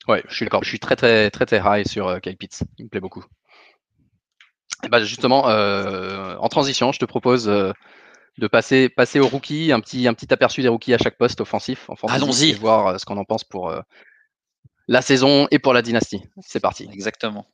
[0.09, 0.65] Ouais, je suis d'accord.
[0.65, 2.65] Je suis très, très, très, très high sur euh, Kyle Pitts.
[2.79, 3.25] Il me plaît beaucoup.
[4.91, 7.49] bah justement, en transition, je te propose
[8.39, 11.41] de passer, passer aux rookies, un petit, un petit aperçu des rookies à chaque poste
[11.41, 11.89] offensif.
[12.09, 12.53] Allons-y.
[12.53, 13.81] voir euh, ce qu'on en pense pour euh,
[14.89, 16.23] la saison et pour la dynastie.
[16.41, 16.89] C'est parti.
[16.93, 17.47] Exactement.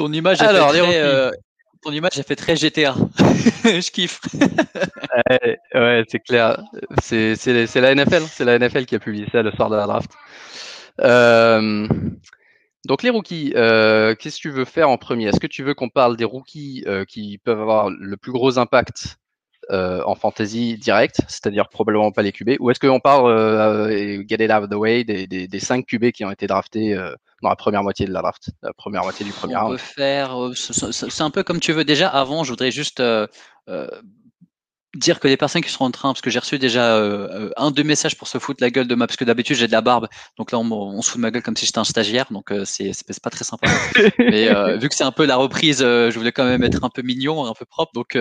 [0.00, 1.30] Ton image, Alors, très, euh,
[1.82, 2.94] ton image a fait très GTA.
[3.64, 4.18] je kiffe.
[5.74, 6.58] ouais, c'est clair.
[7.02, 7.34] C'est,
[7.74, 8.22] la NFL.
[8.22, 10.10] C'est la NFL qui a publié ça le soir de la draft.
[11.02, 11.86] Euh,
[12.86, 15.26] donc les rookies, euh, qu'est-ce que tu veux faire en premier?
[15.26, 19.18] Est-ce que tu veux qu'on parle des rookies qui peuvent avoir le plus gros impact
[19.70, 23.90] en fantasy direct, c'est-à-dire probablement pas les QB, ou est-ce qu'on parle,
[24.28, 26.94] get it out of the way, des, des, des 5 QB qui ont été draftés
[27.42, 29.68] dans la première moitié de la draft, la première moitié du premier round?
[29.68, 31.84] On peut faire, c'est un peu comme tu veux.
[31.84, 33.00] Déjà, avant, je voudrais juste
[34.96, 37.70] dire que les personnes qui seront en train, parce que j'ai reçu déjà euh, un,
[37.70, 39.82] deux messages pour se foutre la gueule de ma, parce que d'habitude j'ai de la
[39.82, 42.50] barbe, donc là on, se fout de ma gueule comme si j'étais un stagiaire, donc
[42.50, 43.68] euh, c'est pas très sympa.
[44.18, 46.90] Mais euh, vu que c'est un peu la reprise, je voulais quand même être un
[46.90, 48.18] peu mignon, un peu propre, donc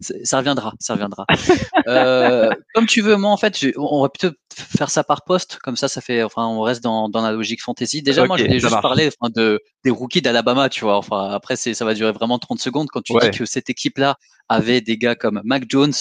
[0.00, 1.26] ça reviendra, ça reviendra.
[2.74, 5.88] comme tu veux, moi en fait, on va plutôt faire ça par poste, comme ça,
[5.88, 8.02] ça fait, enfin, on reste dans, dans la logique fantasy.
[8.02, 10.96] Déjà, moi, je voulais juste parler enfin, de des rookies d'Alabama, tu vois.
[10.96, 14.16] Enfin, après, ça va durer vraiment 30 secondes quand tu dis que cette équipe-là
[14.48, 15.92] avait des gars comme Mac Jones,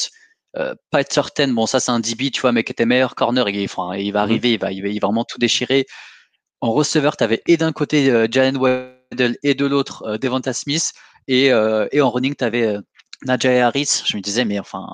[0.58, 3.48] euh, Pat Certain, bon, ça c'est un DB, tu vois, mais qui était meilleur corner.
[3.50, 4.30] Il, enfin, il va mhm.
[4.30, 5.86] arriver, il va, il va, vraiment tout déchirer.
[6.62, 10.54] En receveur, tu avais et d'un côté euh, Jalen Waddell et de l'autre euh, Devonta
[10.54, 10.94] Smith.
[11.28, 12.82] Et, euh, et en running, tu avais euh,
[13.26, 14.04] Najee Harris.
[14.06, 14.86] Je me disais, mais enfin,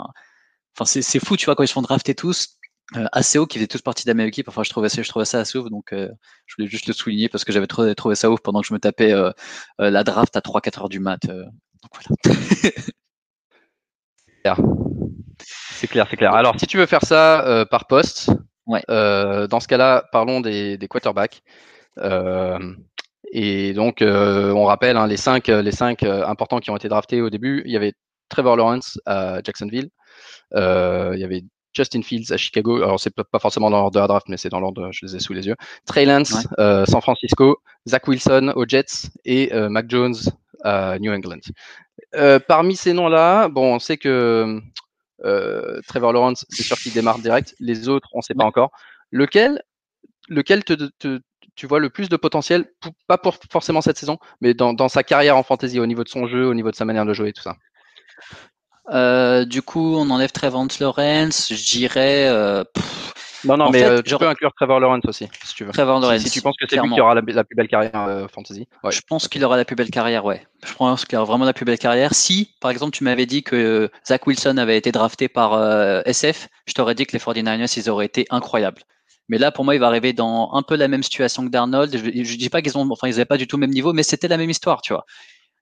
[0.78, 2.58] enfin c'est fou, tu vois, quand ils se font drafter tous.
[2.96, 4.48] Euh, assez haut, qui faisaient tous partie de la même équipe.
[4.48, 5.70] Enfin, je trouvais ça, je trouvais ça assez ouf.
[5.70, 6.08] Donc, euh,
[6.46, 8.74] je voulais juste le souligner parce que j'avais trouvé, trouvé ça ouf pendant que je
[8.74, 9.32] me tapais euh,
[9.80, 11.26] la draft à 3-4 heures du mat.
[11.26, 12.16] donc voilà.
[15.72, 16.36] c'est clair, c'est clair.
[16.36, 18.30] Alors, si tu veux faire ça par poste,
[18.68, 18.84] ouais.
[18.88, 21.42] dans ce cas-là, parlons des, des quarterbacks.
[23.32, 27.32] et donc, on rappelle hein, les cinq, les cinq importants qui ont été draftés au
[27.32, 27.64] début.
[27.66, 27.94] Il y avait
[28.30, 29.90] Trevor Lawrence à Jacksonville.
[30.54, 31.44] il y avait
[31.76, 32.78] Justin Fields à Chicago.
[32.78, 35.16] Alors, c'est pas forcément dans l'ordre de la draft, mais c'est dans l'ordre, je les
[35.16, 35.56] ai sous les yeux.
[35.86, 37.62] Trey Lance, euh, San Francisco.
[37.88, 40.16] Zach Wilson aux Jets et euh, Mac Jones
[40.64, 41.42] à New England.
[42.16, 44.60] Euh, parmi ces noms-là, bon, on sait que
[45.88, 47.54] Trevor Lawrence, c'est sûr qu'il démarre direct.
[47.60, 48.72] Les autres, on ne sait pas encore.
[49.12, 49.62] Lequel,
[50.30, 52.66] lequel tu vois le plus de potentiel,
[53.08, 56.10] pas pour forcément cette saison, mais dans, dans, sa carrière en fantasy, au niveau de
[56.10, 57.56] son jeu, au niveau de sa manière de jouer, tout ça?
[58.92, 61.54] Euh, du coup, on enlève Trevor Lawrence.
[61.54, 62.28] Je dirais.
[62.28, 62.64] Euh,
[63.44, 65.72] non, non, mais euh, tu peux inclure Trevor Lawrence aussi, si tu veux.
[65.72, 66.22] Trevor Lawrence.
[66.22, 68.68] Si, tu penses que c'est lui qui aura la, plus belle carrière fantasy.
[68.90, 70.46] Je pense qu'il aura la plus belle carrière, ouais.
[70.66, 72.14] Je pense qu'il aura vraiment la plus belle carrière.
[72.14, 75.60] Si, par exemple, tu m'avais dit que Zach Wilson avait été drafté par
[76.08, 78.82] SF, je t'aurais dit que les 49ers, ils auraient été incroyables.
[79.28, 81.92] Mais là, pour moi, il va arriver dans un peu la même situation que Darnold.
[81.98, 83.92] Je, je dis pas qu'ils ont, enfin, ils n'avaient pas du tout le même niveau,
[83.92, 85.06] mais c'était la même histoire, tu vois.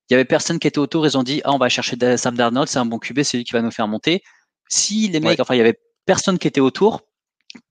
[0.10, 2.36] Il y avait personne qui était autour, ils ont dit, ah, on va chercher Sam
[2.36, 4.22] Darnold, c'est un bon QB, c'est lui qui va nous faire monter.
[4.70, 7.02] Si les mecs, enfin, il y avait personne qui était autour,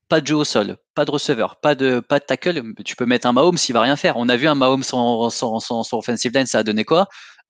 [0.08, 3.06] pas de jeu au sol, pas de receveur, pas de, pas de tackle, tu peux
[3.06, 4.16] mettre un Mahomes, s'il va rien faire.
[4.16, 7.08] On a vu un Mahomes sans, sans, sans, offensive line, ça a donné quoi?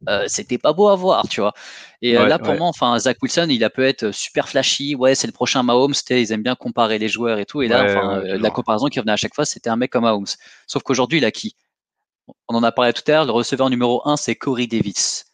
[0.09, 1.53] Euh, c'était pas beau à voir, tu vois.
[2.01, 4.95] Et euh, là, pour moi, enfin, Zach Wilson, il a peut être super flashy.
[4.95, 5.95] Ouais, c'est le prochain Mahomes.
[6.11, 7.63] Ils aiment bien comparer les joueurs et tout.
[7.63, 10.03] Et là, enfin, euh, la comparaison qui revenait à chaque fois, c'était un mec comme
[10.03, 10.27] Mahomes.
[10.67, 11.57] Sauf qu'aujourd'hui, il a qui?
[12.49, 15.25] On en a parlé tout à l'heure, le receveur numéro 1, c'est Corey Davis.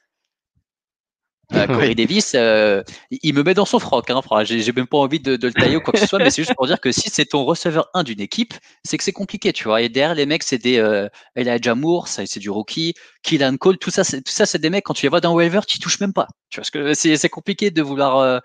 [1.54, 4.10] Euh, Corey Davis, euh, il me met dans son froc.
[4.10, 6.42] Hein, j'ai même pas envie de, le tailler ou quoi que ce soit, mais c'est
[6.42, 9.52] juste pour dire que si c'est ton receveur 1 d'une équipe, c'est que c'est compliqué,
[9.52, 9.80] tu vois.
[9.82, 13.90] Et derrière, les mecs, c'est des euh, Elijah Moore, c'est du rookie, Killan Cole, tout
[13.90, 16.12] ça, tout ça, c'est des mecs, quand tu les vois dans waiver, tu touches même
[16.12, 16.26] pas.
[16.50, 18.42] Tu vois, parce que c'est compliqué de vouloir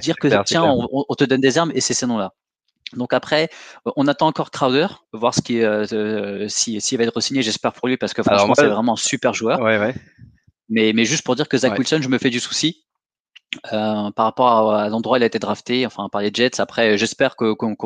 [0.00, 2.32] dire que tiens, on, te donne des armes et c'est ces noms-là.
[2.94, 3.48] Donc après,
[3.96, 7.42] on attend encore Crowder, voir ce qui, euh, euh s'il va être signé.
[7.42, 9.60] J'espère pour lui parce que franchement, c'est vraiment un super joueur.
[9.60, 9.94] Ouais, ouais.
[10.68, 12.84] Mais, mais juste pour dire que Zach Wilson, je me fais du souci
[13.72, 16.60] euh, par rapport à, l'endroit où il a été drafté, enfin par les Jets.
[16.60, 17.76] Après, j'espère qu'on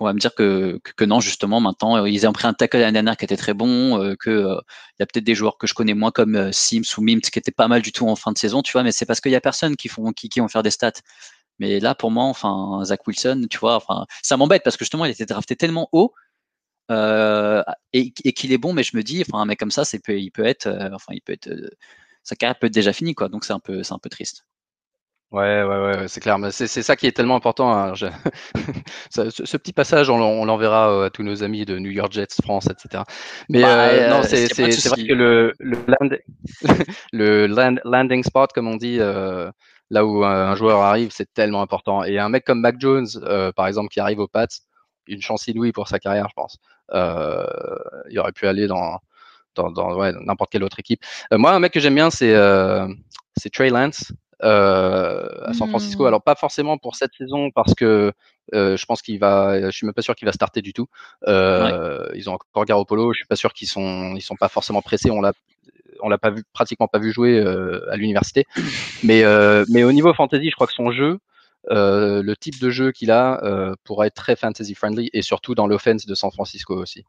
[0.00, 3.16] va me dire que, que, non, justement, maintenant, ils ont pris un tackle l'année dernière
[3.16, 4.60] qui était très bon, euh, que euh,
[4.98, 7.20] il y a peut-être des joueurs que je connais moins comme euh, Sims ou Mims
[7.20, 9.20] qui étaient pas mal du tout en fin de saison, tu vois, mais c'est parce
[9.20, 10.92] qu'il y a personne qui font qui, qui vont faire des stats.
[11.60, 15.04] Mais là, pour moi, enfin, Zach Wilson, tu vois, enfin, ça m'embête parce que justement,
[15.04, 16.14] il était drafté tellement haut
[16.90, 20.00] euh, et, qu'il est bon, mais je me dis, enfin, un mec comme ça, c'est
[20.08, 21.68] il peut être, euh, enfin, il peut être, euh,
[22.24, 23.28] sa carrière peut être déjà finie, quoi.
[23.28, 24.46] Donc c'est un peu, c'est un peu triste.
[25.30, 26.38] Ouais, ouais, ouais, c'est clair.
[26.38, 27.72] Mais c'est ça qui est tellement important.
[27.72, 27.92] Hein.
[29.10, 33.04] ce, petit passage, on, l'enverra à tous nos amis de New York Jets, France, etc.
[33.48, 35.54] Mais bah, non, c'est vrai que le,
[37.12, 37.46] le,
[37.84, 38.98] landing spot, comme on dit,
[39.90, 42.04] là où un, joueur arrive, c'est tellement important.
[42.04, 44.46] Et un mec comme Mac Jones, euh, par exemple, qui arrive au Pats,
[45.06, 46.58] une chance inouïe pour sa carrière, je pense.
[46.92, 47.44] Euh,
[48.08, 48.98] il aurait pu aller dans
[49.56, 51.02] dans, ouais, n'importe quelle autre équipe.
[51.32, 52.34] Euh, moi, un mec que j'aime bien, c'est
[53.36, 54.12] c'est Trey Lance.
[54.40, 56.04] à San Francisco.
[56.04, 56.06] Hmm.
[56.06, 58.12] Alors pas forcément pour cette saison parce que
[58.52, 60.86] je pense qu'il va, je suis même pas sûr qu'il va starter du tout.
[61.26, 63.12] Ils ont encore Garoppolo.
[63.12, 65.10] Je suis pas sûr qu'ils sont, ils sont pas forcément pressés.
[65.10, 65.32] On l'a,
[66.02, 68.46] on l'a pas vu, pratiquement pas vu jouer euh, à l'université.
[69.02, 71.18] Mais, euh, mais au niveau fantasy, je crois que son jeu,
[71.70, 73.40] euh, le type de jeu qu'il a
[73.84, 77.04] pourrait être très fantasy friendly et surtout dans l'offense de San Francisco aussi.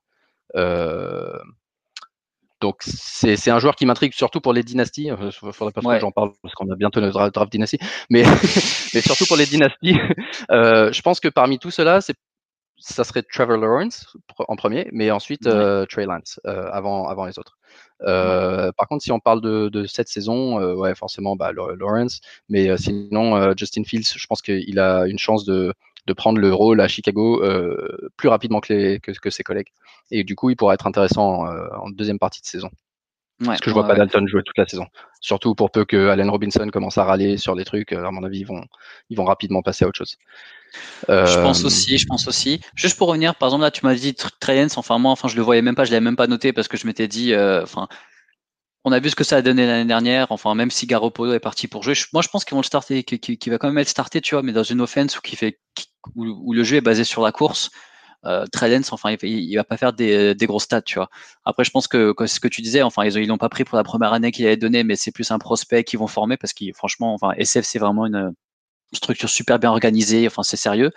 [2.61, 5.09] donc c'est un joueur qui m'intrigue surtout pour les dynasties.
[5.09, 7.79] Il faudrait pas que j'en parle parce qu'on a bientôt notre draft, dynastie.
[8.09, 8.23] Mais,
[8.93, 9.97] mais surtout pour les dynasties,
[10.51, 12.01] euh, je pense que parmi tout cela,
[12.81, 17.39] ça serait Trevor Lawrence en premier, mais ensuite euh, Trey Lance euh, avant, avant les
[17.39, 17.57] autres.
[17.99, 22.19] Par contre, si on parle de, de cette saison, ouais, forcément bah, Lawrence,
[22.49, 25.73] mais sinon Justin Fields, je pense qu'il a une chance de,
[26.07, 29.69] de prendre le rôle à Chicago euh, plus rapidement que, que, ses collègues.
[30.09, 32.69] Et du coup, il pourra être intéressant en, euh, deuxième partie de saison.
[33.43, 34.85] Parce que je vois pas Dalton jouer toute la saison.
[35.19, 38.23] Surtout pour peu que Allen Robinson commence à râler sur des trucs, euh, à mon
[38.23, 38.63] avis, ils vont,
[39.09, 40.17] ils vont rapidement passer à autre chose.
[41.09, 42.61] Je pense aussi, je pense aussi.
[42.75, 45.41] Juste pour revenir, par exemple, là, tu m'as dit Trey enfin moi, enfin, je le
[45.41, 47.87] voyais même pas, je l'avais même pas noté parce que je m'étais dit, enfin,
[48.83, 50.31] on a vu ce que ça a donné l'année dernière.
[50.31, 53.03] Enfin, même si Garoppolo est parti pour jouer, moi je pense qu'ils vont le starter,
[53.03, 55.59] qu'il va quand même être starté, tu vois, mais dans une offense où, qui fait,
[56.15, 57.69] où, le jeu est basé sur la course.
[58.25, 58.45] Euh,
[58.91, 61.09] enfin, il, il, va pas faire des, des gros stats, tu vois.
[61.45, 63.83] Après, je pense que, ce que tu disais, enfin, ils, l'ont pas pris pour la
[63.83, 66.73] première année qu'il avait donné, mais c'est plus un prospect qu'ils vont former parce qu'ils,
[66.73, 68.33] franchement, enfin, SF c'est vraiment une
[68.93, 70.27] structure super bien organisée.
[70.27, 70.91] Enfin, c'est sérieux.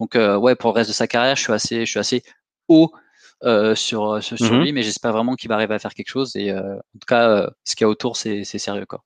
[0.00, 2.22] Donc, euh, ouais, pour le reste de sa carrière, je suis assez, je suis assez
[2.68, 2.92] haut
[3.42, 6.34] euh, sur, sur mmh lui, mais j'espère vraiment qu'il va arriver à faire quelque chose.
[6.34, 8.86] Et euh, en tout cas, euh, ce qu'il y a autour, c'est sérieux.
[8.86, 9.02] Quoi.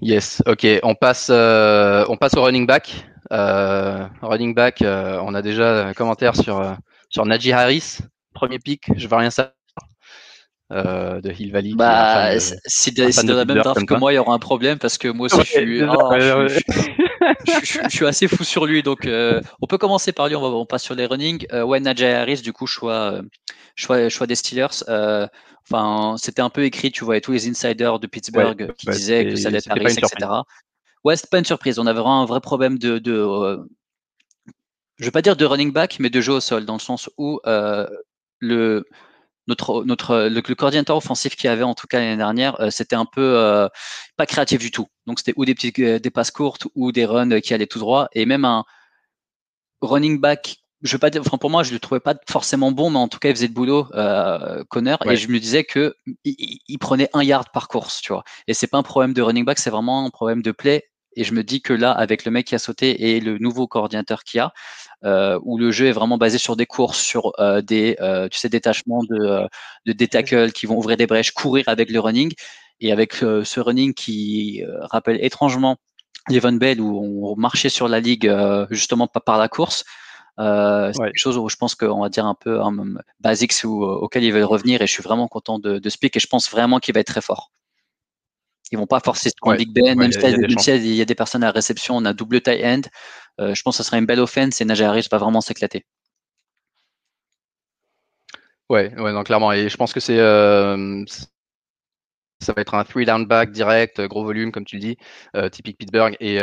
[0.00, 0.66] Yes, ok.
[0.82, 3.06] On passe, on passe au running back.
[3.30, 6.76] Running back, on a déjà un commentaire sur,
[7.10, 7.98] sur Najee Harris,
[8.34, 8.90] premier pick.
[8.96, 9.52] Je veux rien savoir.
[10.70, 11.72] de Hill Valley.
[11.74, 15.08] Bah, si, dans la même draft que moi, il y aura un problème parce que
[15.08, 15.82] moi aussi, je suis.
[15.82, 16.46] Oh,
[17.46, 18.82] je, suis assez fou sur lui.
[18.82, 20.36] Donc, euh, on peut commencer par lui.
[20.36, 21.46] On, va, on passe sur les running.
[21.52, 23.22] Euh, ouais, Najee Harris, du coup, choix, euh,
[23.76, 24.84] choix, choix des Steelers.
[24.88, 25.26] Euh,
[25.68, 29.36] enfin, c'était un peu écrit, tu vois, tous les insiders de Pittsburgh qui disaient que
[29.36, 30.30] ça allait être Harris, etc.
[31.04, 31.78] Ouais, c'est pas une surprise.
[31.78, 33.58] On avait vraiment un vrai problème de, de
[34.98, 37.08] je vais pas dire de running back, mais de jeu au sol, dans le sens
[37.18, 37.40] où
[38.40, 38.84] le
[39.48, 43.06] notre, le, coordinateur offensif qu'il y avait en tout cas l'année dernière, euh, c'était un
[43.06, 43.68] peu euh,
[44.16, 44.88] pas créatif du tout.
[45.06, 47.78] Donc c'était ou des petites euh, des passes courtes ou des runs qui allaient tout
[47.78, 48.64] droit et même un
[49.80, 50.58] running back.
[50.82, 53.08] Je veux pas dire, enfin pour moi je le trouvais pas forcément bon, mais en
[53.08, 57.10] tout cas il faisait le boulot, euh, Connor, et je me disais que il, prenait
[57.14, 58.22] un yard par course, tu vois.
[58.46, 60.84] Et c'est pas un problème de running back, c'est vraiment un problème de play.
[61.16, 63.66] Et je me dis que là, avec le mec qui a sauté et le nouveau
[63.66, 64.52] coordinateur qu'il y a,
[65.04, 68.38] euh, où le jeu est vraiment basé sur des courses, sur euh, des euh, tu
[68.38, 69.48] sais, détachements de,
[69.86, 72.32] de des tackles qui vont ouvrir des brèches, courir avec le running.
[72.80, 75.78] Et avec ce running qui rappelle étrangement
[76.30, 78.32] Evan Bell où on marchait sur la ligue
[78.70, 79.84] justement pas par la course.
[80.38, 82.72] Euh, c'est quelque chose où je pense qu'on va dire un peu un
[83.20, 86.28] basique auquel il veut revenir et je suis vraiment content de, de Speak et je
[86.28, 87.50] pense vraiment qu'il va être très fort.
[88.70, 91.46] Ils vont pas forcer ce Big Ben, même, si, il y a des personnes à
[91.46, 92.82] la réception, on a double tie end.
[93.40, 95.86] Euh, je pense que ce sera une belle offense et Najee Harris va vraiment s'éclater.
[98.68, 99.52] Ouais, ouais, non, clairement.
[99.52, 101.02] Et je pense que c'est euh,
[102.40, 104.96] ça va être un three down back direct, gros volume, comme tu le dis,
[105.34, 106.16] euh, typique Pittsburgh.
[106.20, 106.38] Et,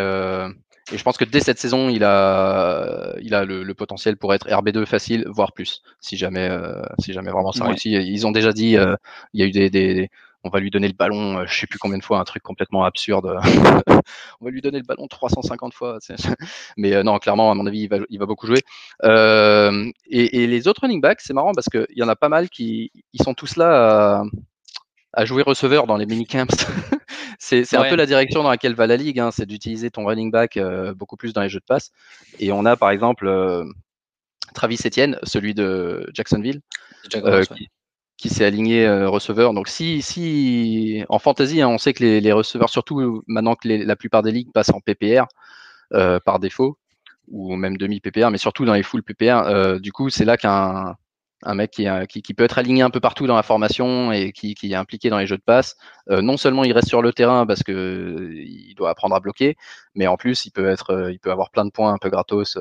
[0.92, 4.48] et, je pense que dès cette saison, il a, il a le, potentiel pour être
[4.48, 6.50] RB2 facile, voire plus, si jamais,
[7.00, 7.92] si jamais vraiment ça réussit.
[7.94, 8.78] Ils ont déjà dit,
[9.34, 10.10] il y a eu des, des,
[10.46, 12.44] on va lui donner le ballon, euh, je sais plus combien de fois, un truc
[12.44, 13.36] complètement absurde.
[14.40, 15.98] on va lui donner le ballon 350 fois.
[16.78, 18.62] Mais euh, non, clairement, à mon avis, il va, beaucoup jouer.
[19.04, 22.50] Euh, et, les autres running backs, c'est marrant parce qu'il y en a pas mal
[22.50, 24.24] qui ils sont tous là
[25.14, 26.46] à, jouer receveur dans les mini-camps.
[27.46, 30.32] c'est un peu la direction dans laquelle va la ligue, hein, c'est d'utiliser ton running
[30.32, 30.60] back
[30.96, 31.92] beaucoup plus dans les jeux de passe.
[32.40, 33.28] Et on a par exemple
[34.54, 36.62] Travis Etienne, celui de Jacksonville,
[38.18, 39.54] qui s'est aligné euh, receveur.
[39.54, 43.96] Donc si, si en fantasy, hein, on sait que les, receveurs, surtout maintenant que la
[43.96, 45.26] plupart des ligues passent en PPR
[45.94, 46.78] euh, par défaut,
[47.28, 50.38] ou même demi PPR, mais surtout dans les full PPR, euh, du coup c'est là
[50.38, 50.96] qu'un
[51.46, 54.56] un mec qui, qui, peut être aligné un peu partout dans la formation et qui,
[54.56, 55.78] qui est impliqué dans les jeux de passe,
[56.10, 59.56] non seulement il reste sur le terrain parce que il doit apprendre à bloquer,
[59.94, 62.58] mais en plus il peut être, il peut avoir plein de points un peu gratos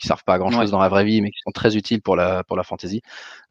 [0.00, 2.00] qui servent pas à grand chose dans la vraie vie, mais qui sont très utiles
[2.00, 3.02] pour la pour la fantasy.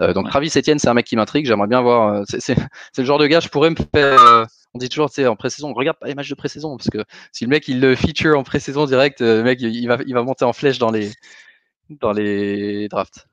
[0.01, 1.45] Euh, donc Travis Etienne, c'est un mec qui m'intrigue.
[1.45, 2.13] J'aimerais bien voir.
[2.13, 2.57] Euh, c'est
[2.97, 4.21] le genre de gars, je pourrais me faire.
[4.21, 6.89] Euh, on dit toujours, tu sais, en pré-saison, regarde pas les matchs de pré-saison parce
[6.89, 10.13] que si le mec il le feature en pré-saison direct, le mec il va il
[10.13, 11.11] va monter en flèche dans les
[11.89, 13.28] dans les drafts.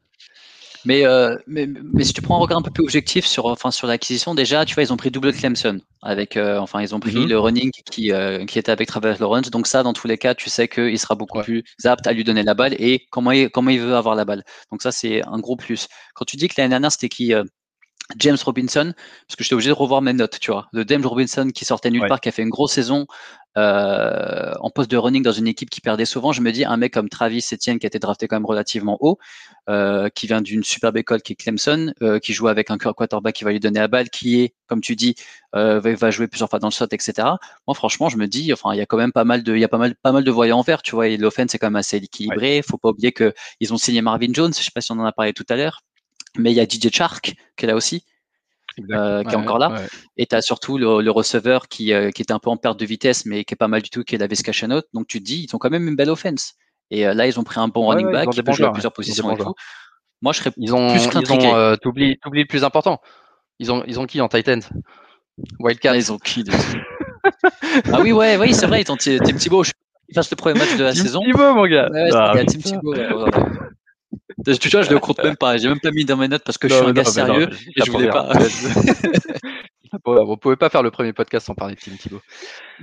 [0.89, 3.87] Euh, mais, mais, si tu prends un regard un peu plus objectif sur, enfin, sur
[3.87, 5.81] l'acquisition, déjà, tu vois, ils ont pris double Clemson.
[6.03, 7.29] Avec, euh, enfin, ils ont pris mhm.
[7.29, 9.51] le running qui, euh, qui était avec Travis Lawrence.
[9.51, 12.25] Donc, ça, dans tous les cas, tu sais qu'il sera beaucoup plus apte à lui
[12.25, 14.45] donner la balle et comment il, comment il veut avoir la balle.
[14.71, 15.89] Donc, ça, c'est un gros plus.
[16.15, 17.35] Quand tu dis que l'année dernière, c'était qui
[18.19, 18.93] James Robinson,
[19.27, 20.69] parce que j'étais obligé de revoir mes notes, tu vois.
[20.73, 23.07] De James Robinson qui sortait nulle part, qui a fait une grosse saison.
[23.57, 26.77] Euh, en poste de running dans une équipe qui perdait souvent, je me dis un
[26.77, 29.19] mec comme Travis Etienne qui a été drafté quand même relativement haut,
[29.69, 33.35] euh, qui vient d'une superbe école qui est Clemson, euh, qui joue avec un quarterback
[33.35, 35.15] qui va lui donner la balle, qui est, comme tu dis,
[35.53, 37.29] va jouer plusieurs fois dans le shot, etc.
[37.67, 39.61] Moi, franchement, je me dis, enfin, il y a quand même pas mal de, il
[39.61, 41.59] y a pas mal, pas mal de voyants en vert, tu vois, et l'offense est
[41.59, 42.63] quand même assez équilibré.
[42.63, 45.05] Faut pas oublier que ils ont signé Marvin Jones, je sais pas si on en
[45.05, 45.83] a parlé tout à l'heure,
[46.37, 48.05] mais il y a DJ Chark qui est là aussi.
[48.91, 49.83] Euh, qui est encore là.
[50.17, 52.85] Et tu as surtout le, receveur qui, euh, qui était un peu en perte de
[52.85, 54.87] vitesse, mais qui est pas mal du tout, qui est la Vescachanote.
[54.93, 56.55] Donc tu te dis, ils ont quand même une belle offense.
[56.91, 58.93] Et euh, là, ils ont pris un bon running back qui peut jouer à plusieurs
[58.93, 59.55] positions et tout.
[60.23, 63.01] Moi, je serais ils ont, plus ils ont, t'oublies, le plus important.
[63.59, 64.63] Ils ont, ils ont qui en Titans?
[65.59, 65.93] Wildcat.
[65.93, 66.45] Ah, ils ont qui
[67.93, 69.65] Ah oui, ouais, oui, c'est vrai, ils ont Tim Thibault.
[69.65, 69.73] Je
[70.15, 71.21] fasse le premier match de la saison.
[71.21, 71.91] Tim Thibault, mon gars.
[71.91, 72.95] Ouais, ah, Tim Thibault.
[74.45, 75.57] Tu vois, je le compte même pas.
[75.57, 77.85] J'ai même pas mis dans mes notes parce que je suis un gars sérieux et
[77.85, 78.33] je voulais pas.
[80.05, 82.21] On pouvait pas faire le premier podcast sans parler de Tim Thibault.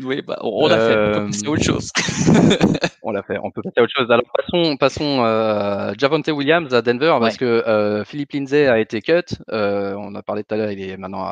[0.01, 1.41] Oui, bah, on l'a fait.
[1.43, 1.91] Peut autre chose.
[3.04, 3.38] on l'a fait.
[3.43, 4.10] On peut passer à autre chose.
[4.10, 9.01] Alors passons, passons euh, Javonte Williams à Denver parce que euh, Philippe Lindsay a été
[9.01, 9.36] cut.
[9.51, 10.72] Euh, on a parlé tout à l'heure.
[10.72, 11.30] Il est maintenant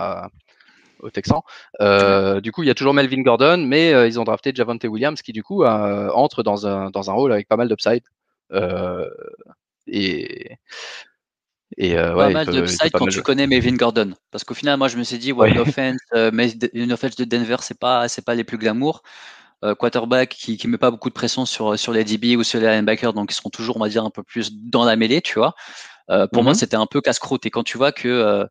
[1.00, 1.44] au Texan.
[1.80, 5.32] du coup, il y a toujours Melvin Gordon, mais ils ont drafté Javonte Williams qui
[5.32, 8.04] du coup entre dans un dans un rôle avec pas mal d'upside.
[9.88, 10.58] Et,
[11.78, 14.14] et euh, pas mal d'upside quand tu connais Melvin Gordon.
[14.32, 17.16] Parce qu'au final, moi, je me suis dit, ouais, une, offense, euh, mais une offense
[17.16, 19.02] de Denver, c'est pas, c'est pas les plus glamour.
[19.64, 22.60] Euh, quarterback qui, qui met pas beaucoup de pression sur, sur les DB ou sur
[22.60, 25.22] les linebackers, donc ils seront toujours, on va dire, un peu plus dans la mêlée,
[25.22, 25.54] tu vois.
[26.32, 26.56] pour moi, mm-hmm.
[26.56, 27.46] c'était un peu casse-croûte.
[27.46, 28.46] Et quand tu vois que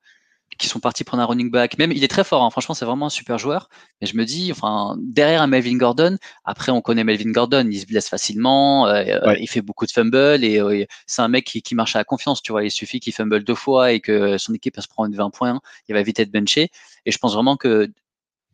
[0.58, 1.78] qui sont partis prendre un running back.
[1.78, 2.50] Même, il est très fort, hein.
[2.50, 3.68] franchement, c'est vraiment un super joueur.
[4.00, 7.80] Mais je me dis, enfin, derrière un Melvin Gordon, après, on connaît Melvin Gordon, il
[7.80, 11.46] se blesse facilement, euh, euh, il fait beaucoup de fumbles et euh, c'est un mec
[11.46, 12.64] qui, qui, marche à la confiance, tu vois.
[12.64, 15.94] Il suffit qu'il fumble deux fois et que son équipe se prendre 20 points, il
[15.94, 16.70] va vite être benché.
[17.06, 17.88] Et je pense vraiment que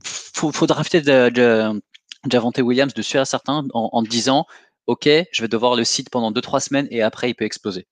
[0.04, 1.82] faut, faut drafter de, de,
[2.30, 4.46] Javante Williams de sûr à certain en, en disant,
[4.86, 7.86] OK, je vais devoir le site pendant 2-3 semaines et après, il peut exploser.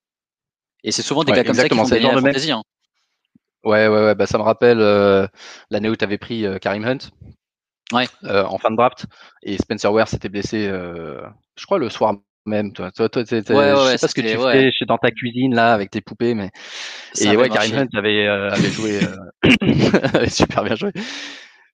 [0.84, 2.52] Et c'est souvent des gars comme ça qui font gagner la fantasy.
[2.52, 2.62] Hein.
[3.64, 5.26] Ouais, ouais, ouais, bah, ça me rappelle euh,
[5.70, 6.98] l'année où tu avais pris euh, Karim Hunt
[7.92, 8.06] ouais.
[8.24, 9.06] Euh, en fin de draft
[9.42, 12.14] et Spencer Ware s'était blessé, je crois, le soir
[12.46, 12.74] même.
[12.74, 15.72] Toi, toi, toi ouais, je sais pas ce que tu fais dans ta cuisine là
[15.72, 16.50] avec tes poupées, mais
[17.18, 19.00] et ouais, Karim Hunt avait, avait joué
[20.28, 20.90] super bien joué.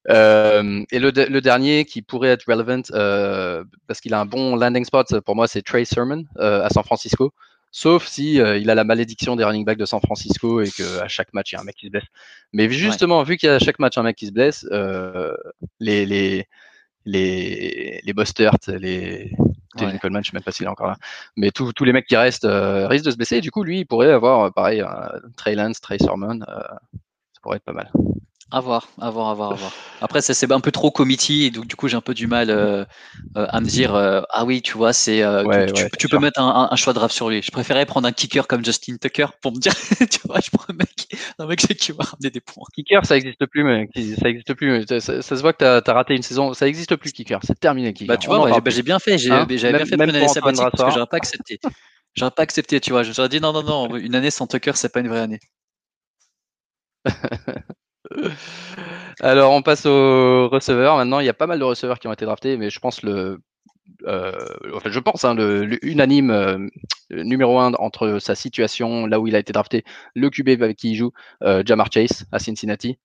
[0.09, 2.83] et le, le, dernier qui pourrait être relevant
[3.89, 7.33] parce qu'il a un bon landing spot pour moi, c'est Trey Sermon à San Francisco.
[7.73, 11.07] Sauf si euh, il a la malédiction des running backs de San Francisco et qu'à
[11.07, 12.05] chaque match il y a un mec qui se blesse.
[12.53, 15.37] Mais justement, vu qu'il y a à chaque match un mec qui se blesse, euh,
[15.79, 16.47] les les
[17.05, 19.33] les les Bostert, les
[19.77, 20.97] Tony Coleman, je sais même pas s'il est encore là,
[21.37, 23.37] mais tous les mecs qui restent euh, risquent de se blesser.
[23.37, 27.59] Et du coup, lui, il pourrait avoir pareil un Trey Lance, Trey Sermon, ça pourrait
[27.59, 27.91] être pas mal.
[28.53, 29.73] À voir, à voir, à voir, à voir.
[30.01, 32.51] Après, c'est un peu trop committee, et donc du coup, j'ai un peu du mal
[32.51, 32.85] euh,
[33.37, 35.23] euh, à me dire, euh, ah oui, tu vois, c'est,
[35.99, 37.43] tu, peux mettre un, choix de draft sur lui.
[37.43, 39.73] Je préférais prendre un kicker comme Justin Tucker pour me dire,
[40.11, 42.65] tu vois, je prends un mec, un mec qui va ramener des points.
[42.75, 43.89] Kicker, ça existe plus, mais
[44.21, 44.85] ça existe plus.
[44.87, 46.53] Ça, se voit que tu as, raté une saison.
[46.53, 47.39] Ça existe plus, kicker.
[47.45, 48.09] C'est terminé, kicker.
[48.09, 49.17] Bah, tu vois, bah, j'ai bien fait.
[49.17, 51.61] J'ai hein bien fait une année sabbatique parce que j'aurais pas accepté.
[52.15, 53.05] J'aurais pas accepté, tu vois.
[53.05, 55.39] J'aurais dit non, non, non, une année sans Tucker, c'est pas une vraie année.
[59.21, 60.97] Alors, on passe aux receveurs.
[60.97, 63.03] Maintenant, il y a pas mal de receveurs qui ont été draftés, mais je pense
[63.03, 63.41] le.
[64.07, 64.33] Euh,
[64.87, 66.59] je pense, hein, le, unanime euh,
[67.11, 69.85] numéro un entre sa situation, là où il a été drafté,
[70.15, 72.99] le QB avec qui il joue, euh, Jamar Chase à Cincinnati.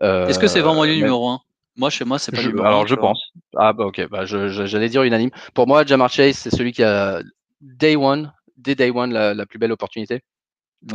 [0.00, 1.40] Est-ce que c'est vraiment le numéro un?
[1.76, 3.32] Moi, chez moi, c'est pas le numéro Alors, je pense.
[3.56, 4.08] Ah, bah, ok.
[4.08, 5.30] Bah, j'allais dire unanime.
[5.54, 7.20] Pour moi, Jamar Chase, c'est celui qui a
[7.60, 10.22] day one, dès day one, la, plus belle opportunité.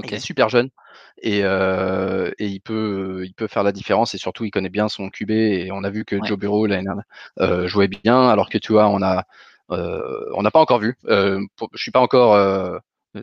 [0.03, 0.69] Il est super jeune
[1.21, 4.88] et, euh, et, il, peut, il peut faire la différence et surtout il connaît bien
[4.88, 6.67] son QB et on a vu que Joe Bureau
[7.39, 9.25] euh, jouait bien alors que tu vois on a
[9.71, 10.95] euh, on n'a pas encore vu.
[11.07, 11.39] Euh,
[11.73, 12.81] je suis pas encore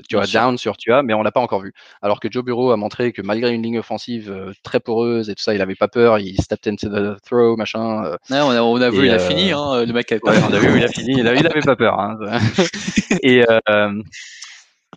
[0.08, 1.72] tu vois down sur tu as mais on l'a pas encore vu.
[2.02, 5.34] Alors que Joe Bureau a montré que malgré une ligne offensive euh, très poreuse et
[5.34, 8.16] tout ça il avait pas peur, il stepped into the throw machin.
[8.30, 10.52] Ouais, on, a, on a vu il a fini hein, le mec avait pas on
[10.52, 11.98] a vu il a fini il, avait, il avait pas peur.
[11.98, 12.18] Hein.
[13.22, 13.44] et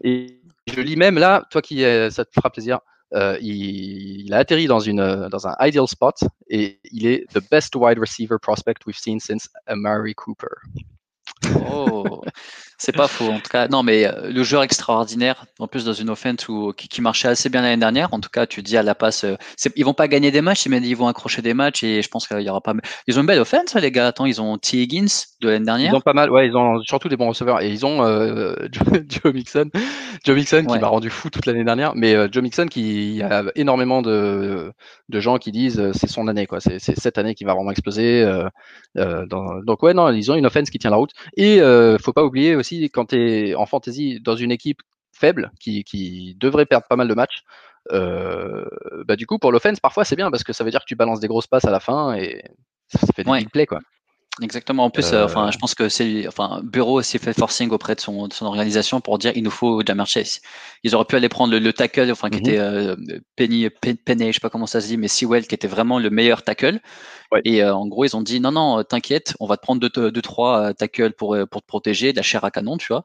[0.03, 0.42] et
[0.73, 2.79] je lis même là, toi qui ça te fera plaisir,
[3.15, 6.15] euh, il, a atterri dans, une, dans un ideal spot
[6.49, 10.55] et il est the best wide receiver prospect we've seen since Amari Cooper.
[11.69, 12.23] Oh,
[12.85, 13.29] C'est pas faux.
[13.29, 16.73] En tout cas, non, mais euh, le joueur extraordinaire, en plus dans une offense où,
[16.73, 18.13] qui, marchait assez bien l'année dernière.
[18.13, 19.37] En tout cas, tu dis à la passe, euh,
[19.77, 22.27] ils vont pas gagner des matchs, mais ils vont accrocher des matchs et je pense
[22.27, 22.73] qu'il y aura pas.
[23.07, 24.07] Ils ont une belle offense, hein, les gars.
[24.07, 24.81] Attends, ils ont T.
[24.81, 25.07] Higgins
[25.39, 25.93] de l'année dernière.
[25.93, 28.53] Ils ont pas mal, ouais, ils ont surtout des bons receveurs et ils ont euh,
[29.07, 29.69] Joe Mixon,
[30.25, 34.01] Joe Mixon qui m'a rendu fou toute l'année dernière, mais Joe Mixon qui a énormément
[34.01, 34.73] de,
[35.07, 36.59] de gens qui disent c'est son année, quoi.
[36.59, 38.29] C'est cette année qui va vraiment exploser.
[38.95, 41.59] Dans, donc ouais, non, ils ont une offense qui tient la route et
[42.01, 46.35] faut pas oublier aussi quand tu es en fantasy dans une équipe faible qui, qui
[46.39, 47.43] devrait perdre pas mal de matchs,
[47.91, 48.65] euh,
[49.05, 50.95] bah du coup pour l'offense parfois c'est bien parce que ça veut dire que tu
[50.95, 52.41] balances des grosses passes à la fin et
[52.87, 53.39] ça fait des ouais.
[53.39, 53.79] big plays quoi.
[54.41, 54.85] Exactement.
[54.85, 57.99] En plus, euh, enfin, je pense que c'est, enfin, Bureau aussi fait forcing auprès de
[57.99, 60.41] son, de son organisation pour dire il nous faut Jammer Chase.
[60.81, 62.47] Ils auraient pu aller prendre le, le tackle, enfin, qui mm-hmm.
[62.47, 62.95] était euh,
[63.35, 66.09] Penny, Penny, je sais pas comment ça se dit, mais Sewell qui était vraiment le
[66.09, 66.79] meilleur tackle.
[67.31, 67.41] Ouais.
[67.45, 70.11] Et euh, en gros, ils ont dit non, non, t'inquiète, on va te prendre deux,
[70.11, 73.03] deux trois tackles pour pour te protéger, de la chair à canon, tu vois.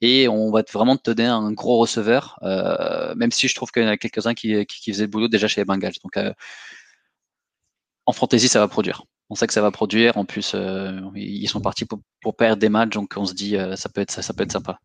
[0.00, 2.38] Et on va vraiment te donner un gros receveur,
[3.16, 5.26] même si je trouve qu'il y en a quelques-uns qui, qui, qui, faisaient le boulot
[5.26, 5.94] déjà chez les Bengals.
[6.04, 6.16] Donc,
[8.06, 10.16] en fantasy, ça va produire on sait que ça va produire.
[10.16, 13.56] En plus, euh, ils sont partis pour, pour, perdre des matchs, donc on se dit
[13.56, 14.78] euh, ça peut être ça, ça peut être sympa.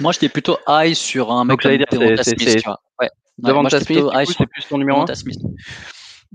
[0.00, 2.56] Moi, j'étais plutôt high sur un mec comme Devonta Smith.
[2.56, 2.80] Tu vois.
[3.00, 3.10] Ouais.
[3.38, 5.38] Devonta Smith, c'est plus ton numéro 1 Smith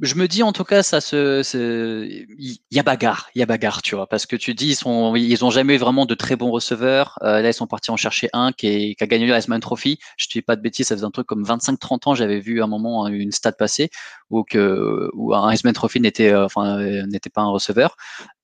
[0.02, 3.82] je me dis en tout cas ça il y a bagarre il y a bagarre
[3.82, 6.52] tu vois parce que tu dis ils ils ont jamais eu vraiment de très bons
[6.52, 10.00] receveurs euh, là ils sont partis en chercher un qui, a gagné le Heisman Trophy
[10.18, 12.40] je te dis pas de bêtises ça faisait un truc comme 25 30 ans j'avais
[12.40, 13.90] vu un moment une stat passée
[14.30, 17.96] où que un Heisman Trophy n'était euh, enfin n'était pas un receveur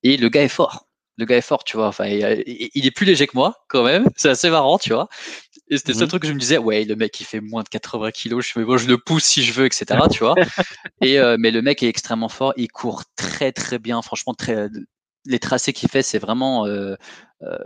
[0.01, 0.88] et le gars est fort
[1.18, 1.88] le gars est fort, tu vois.
[1.88, 4.06] Enfin, il, est plus léger que moi, quand même.
[4.16, 5.10] C'est assez marrant, tu vois.
[5.70, 6.07] Et c'était ce mhm.
[6.07, 8.45] truc que je me disais, ouais, le mec, il fait moins de 80 kilos.
[8.45, 10.36] Je, bon, je le pousse si je veux, etc., tu vois.
[11.01, 12.53] Et, euh, mais le mec est extrêmement fort.
[12.57, 14.01] Il court très, très bien.
[14.01, 14.68] Franchement, très,
[15.26, 16.66] les tracés qu'il fait, c'est vraiment.
[16.66, 16.95] Euh,
[17.43, 17.57] euh,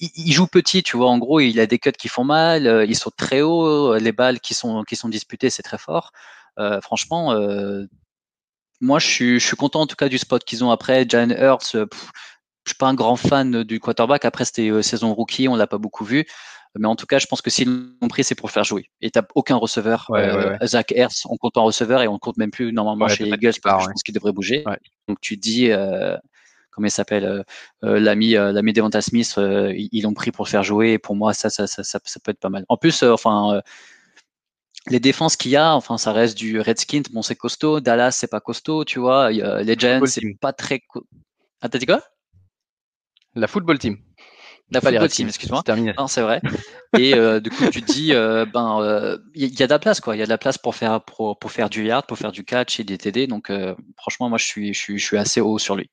[0.00, 1.10] il, joue petit, tu vois.
[1.10, 2.66] En gros, il a des cuts qui font mal.
[2.66, 3.96] Euh, ils sont très haut.
[3.96, 6.12] Les balles qui sont, qui sont disputées, c'est très fort.
[6.58, 7.34] Euh, franchement,
[8.80, 11.06] moi, je suis, je suis content en tout cas du spot qu'ils ont après.
[11.08, 11.86] Jalen Hurts, je
[12.66, 14.24] suis pas un grand fan du quarterback.
[14.24, 16.26] Après, c'était saison rookie, on l'a pas beaucoup vu.
[16.76, 17.68] Mais en tout cas, je pense que s'ils
[18.00, 18.90] l'ont pris, c'est pour le faire jouer.
[19.00, 20.06] Et tu aucun receveur.
[20.10, 23.30] Euh, Zach Hertz, on compte en receveur et on compte même plus normalement chez les
[23.30, 24.64] Eagles parce que je pense qu'il devrait bouger.
[25.08, 26.16] Donc tu dis, euh,
[26.70, 27.44] comment il s'appelle,
[27.84, 30.92] euh, l'ami l'ami Devonta Smith, ils l'ont pris pour le faire jouer.
[30.92, 32.64] Et pour moi, ça, ça, ça, ça, peut être pas mal.
[32.68, 33.60] En plus, enfin
[34.90, 37.80] les défenses qu'il y a, enfin, ça reste du Redskins, bon, c'est costaud.
[37.80, 39.30] Dallas, c'est pas costaud, tu vois.
[39.30, 40.80] les Giants, c'est pas très.
[41.60, 42.02] Ah, t'as dit quoi?
[43.34, 43.98] La football team.
[44.72, 45.62] Football team, excuse-moi.
[46.08, 46.40] C'est vrai.
[46.98, 48.78] Et euh, du coup, tu te dis, euh, ben,
[49.34, 50.16] il euh, y, a de la place, quoi.
[50.16, 52.32] Il y a de la place pour faire pour, pour, faire du yard, pour faire
[52.32, 53.26] du catch et des TD.
[53.26, 53.50] Donc,
[53.96, 55.90] franchement, moi, je suis, je suis, je suis assez haut sur lui.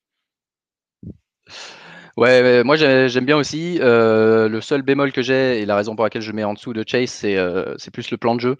[2.17, 3.77] Ouais, moi j'aime bien aussi.
[3.79, 6.83] le seul bémol que j'ai et la raison pour laquelle je mets en dessous de
[6.85, 8.57] Chase, c'est plus le plan de jeu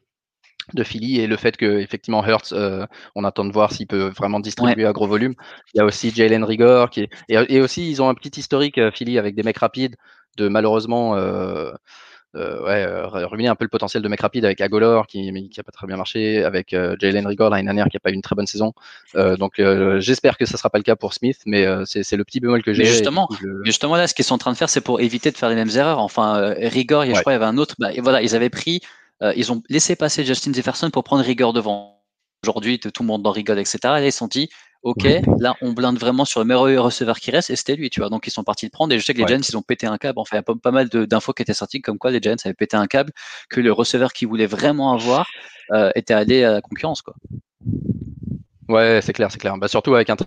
[0.74, 2.86] de Philly et le fait que effectivement Hurts, euh,
[3.16, 5.36] on attend de voir s'il peut vraiment distribuer à gros volume.
[5.74, 8.78] Il y a aussi Jalen Rigor qui est, et, aussi ils ont un petit historique
[8.78, 9.96] euh, Philly avec des mecs rapides
[10.38, 11.72] de malheureusement euh,
[12.36, 15.64] euh ouais, ruiner un peu le potentiel de mecs rapides avec Agolor qui qui a
[15.64, 18.36] pas très bien marché, avec Jalen Rigor l'année dernière qui a pas eu une très
[18.36, 18.74] bonne saison.
[19.14, 19.62] donc
[20.00, 22.74] j'espère que ça sera pas le cas pour Smith, mais c'est le petit bémol que
[22.74, 22.84] j'ai.
[22.84, 23.30] Justement,
[23.64, 25.56] justement là, ce qu'ils sont en train de faire, c'est pour éviter de faire les
[25.56, 26.00] mêmes erreurs.
[26.00, 27.76] Enfin, Rigor, je crois, il y avait un autre.
[27.80, 28.82] Bah, et voilà, ils avaient pris
[29.22, 32.04] euh, ils ont laissé passer Justin Jefferson pour prendre rigueur devant.
[32.44, 33.80] Aujourd'hui, tout le monde dans rigole, etc.
[34.00, 34.50] Et ils sont dit,
[34.84, 35.04] OK,
[35.40, 38.10] là, on blinde vraiment sur le meilleur receveur qui reste, et c'était lui, tu vois.
[38.10, 39.88] Donc, ils sont partis le prendre, et je sais que les Giants, ils ont pété
[39.88, 40.20] un câble.
[40.20, 42.54] Enfin, il y a pas, mal d'infos qui étaient sorties, comme quoi les Giants avaient
[42.54, 43.12] pété un câble,
[43.50, 45.28] que le receveur qu'ils voulaient vraiment avoir
[45.72, 47.16] euh, était allé à la concurrence, quoi.
[48.70, 49.58] Ouais, c'est clair, c'est clair.
[49.58, 50.18] Bah, surtout avec un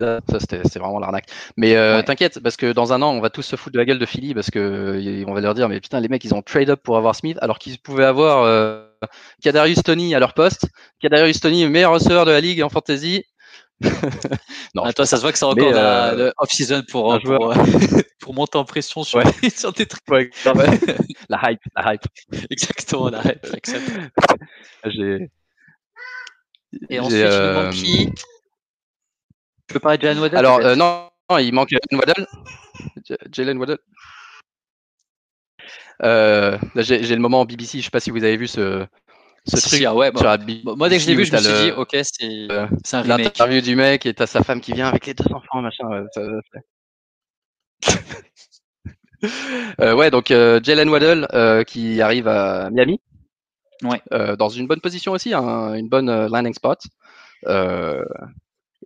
[0.00, 1.26] ça, c'est vraiment l'arnaque.
[1.56, 3.84] Mais euh, t'inquiète, parce que dans un an, on va tous se foutre de la
[3.84, 6.42] gueule de Philly, parce que on va leur dire, mais putain, les mecs, ils ont
[6.42, 8.86] trade up pour avoir Smith, alors qu'ils pouvaient avoir euh,
[9.42, 10.66] Kadarius Tony à leur poste.
[11.00, 13.24] Kadarius Tony, meilleur receveur de la ligue en fantasy.
[14.74, 17.52] non, ah, toi, ça se voit que c'est encore euh, off-season pour, pour,
[18.20, 19.20] pour, monter en pression sur,
[19.56, 20.32] sur tes trucs.
[20.44, 22.04] la hype, la hype.
[22.48, 23.46] Exactement, la hype.
[24.84, 25.30] J'ai.
[26.88, 27.70] Et ensuite, euh...
[27.70, 28.08] qui
[29.72, 32.26] tu peux parler de Jalen Waddell Alors, euh, non, non, il manque Jalen Waddell.
[33.32, 33.78] Jalen Waddell.
[36.02, 38.84] Euh, j'ai le moment BBC, je ne sais pas si vous avez vu ce,
[39.46, 39.84] ce si, truc.
[39.86, 40.36] Ah ouais, bah,
[40.76, 42.02] moi, dès que je l'ai vu, je me suis dit, ok, euh,
[42.84, 43.18] c'est un remake.
[43.18, 46.04] L'interview du mec et t'as sa femme qui vient avec les deux enfants, machin.
[49.80, 53.00] euh, ouais, donc Jalen Waddell qui arrive à Miami.
[53.84, 54.02] Ouais.
[54.36, 56.82] dans une bonne position aussi, hein, une bonne landing spot.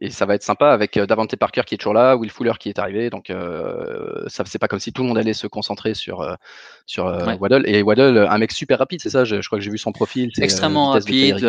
[0.00, 2.68] Et ça va être sympa avec Davante Parker qui est toujours là, Will Fuller qui
[2.68, 3.10] est arrivé.
[3.10, 3.32] Donc,
[4.26, 6.36] ça c'est pas comme si tout le monde allait se concentrer sur,
[6.86, 7.06] sur
[7.40, 7.68] Waddle.
[7.68, 10.30] Et Waddle, un mec super rapide, c'est ça je, crois que j'ai vu son profil.
[10.38, 11.44] Extrêmement rapide.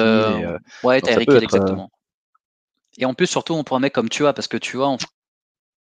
[0.84, 1.89] ouais, Tyreek exactement.
[3.00, 4.98] Et en plus, surtout, on prend un mec comme tu vois, parce que tu vois,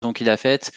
[0.01, 0.73] donc il a fait,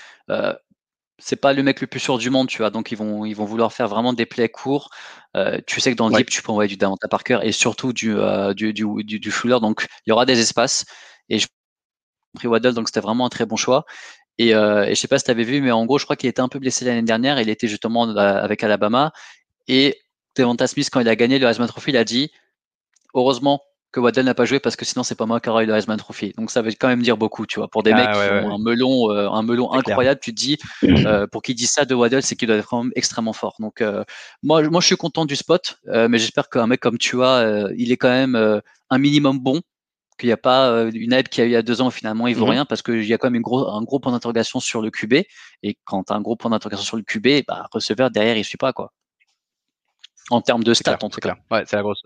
[1.18, 2.70] c'est pas le mec le plus sûr du monde, tu vois.
[2.70, 4.90] Donc ils vont, ils vont vouloir faire vraiment des plays courts.
[5.36, 7.94] Euh, tu sais que dans le deep, tu peux envoyer du Davanta Parker et surtout
[7.94, 9.60] du, euh, du, du, du, Fuller.
[9.62, 10.86] Donc il y aura des espaces.
[11.30, 11.48] Et je
[12.36, 13.86] pris Waddle, donc c'était vraiment un très bon choix.
[14.38, 16.16] Et, euh, et je sais pas si tu avais vu, mais en gros, je crois
[16.16, 17.40] qu'il était un peu blessé l'année dernière.
[17.40, 19.12] Il était justement avec Alabama.
[19.68, 19.98] Et
[20.36, 22.32] Devonta Smith, quand il a gagné le Heisman Trophy, il a dit
[23.14, 23.62] heureusement
[23.96, 25.98] que Waddell n'a pas joué parce que sinon c'est pas moi qui aurai le Heisman
[25.98, 26.34] Trophy.
[26.38, 27.70] Donc ça veut quand même dire beaucoup, tu vois.
[27.70, 30.58] Pour des ah mecs qui ont un melon, euh, un melon incroyable, tu te dis
[30.84, 33.56] euh, pour qui dit ça de Waddell, c'est qu'il doit être quand même extrêmement fort.
[33.60, 34.04] Donc euh,
[34.44, 37.94] moi, moi je suis content du spot, mais j'espère qu'un mec comme tu as, il
[37.94, 39.62] est quand même un minimum bon.
[40.18, 42.28] Qu'il n'y a pas une aide qui a eu il y a deux ans, finalement,
[42.28, 42.52] il vaut mhm.
[42.52, 44.90] rien parce qu'il y a quand même une gros, un gros point d'interrogation sur le
[44.90, 45.14] QB.
[45.64, 48.40] Et quand tu as un gros point d'interrogation sur le QB, bah, receveur derrière, il
[48.40, 48.72] ne suit pas.
[48.72, 48.94] quoi.
[50.30, 51.36] En termes de stats, en tout cas.
[51.52, 52.04] Ouais, c'est la grosse,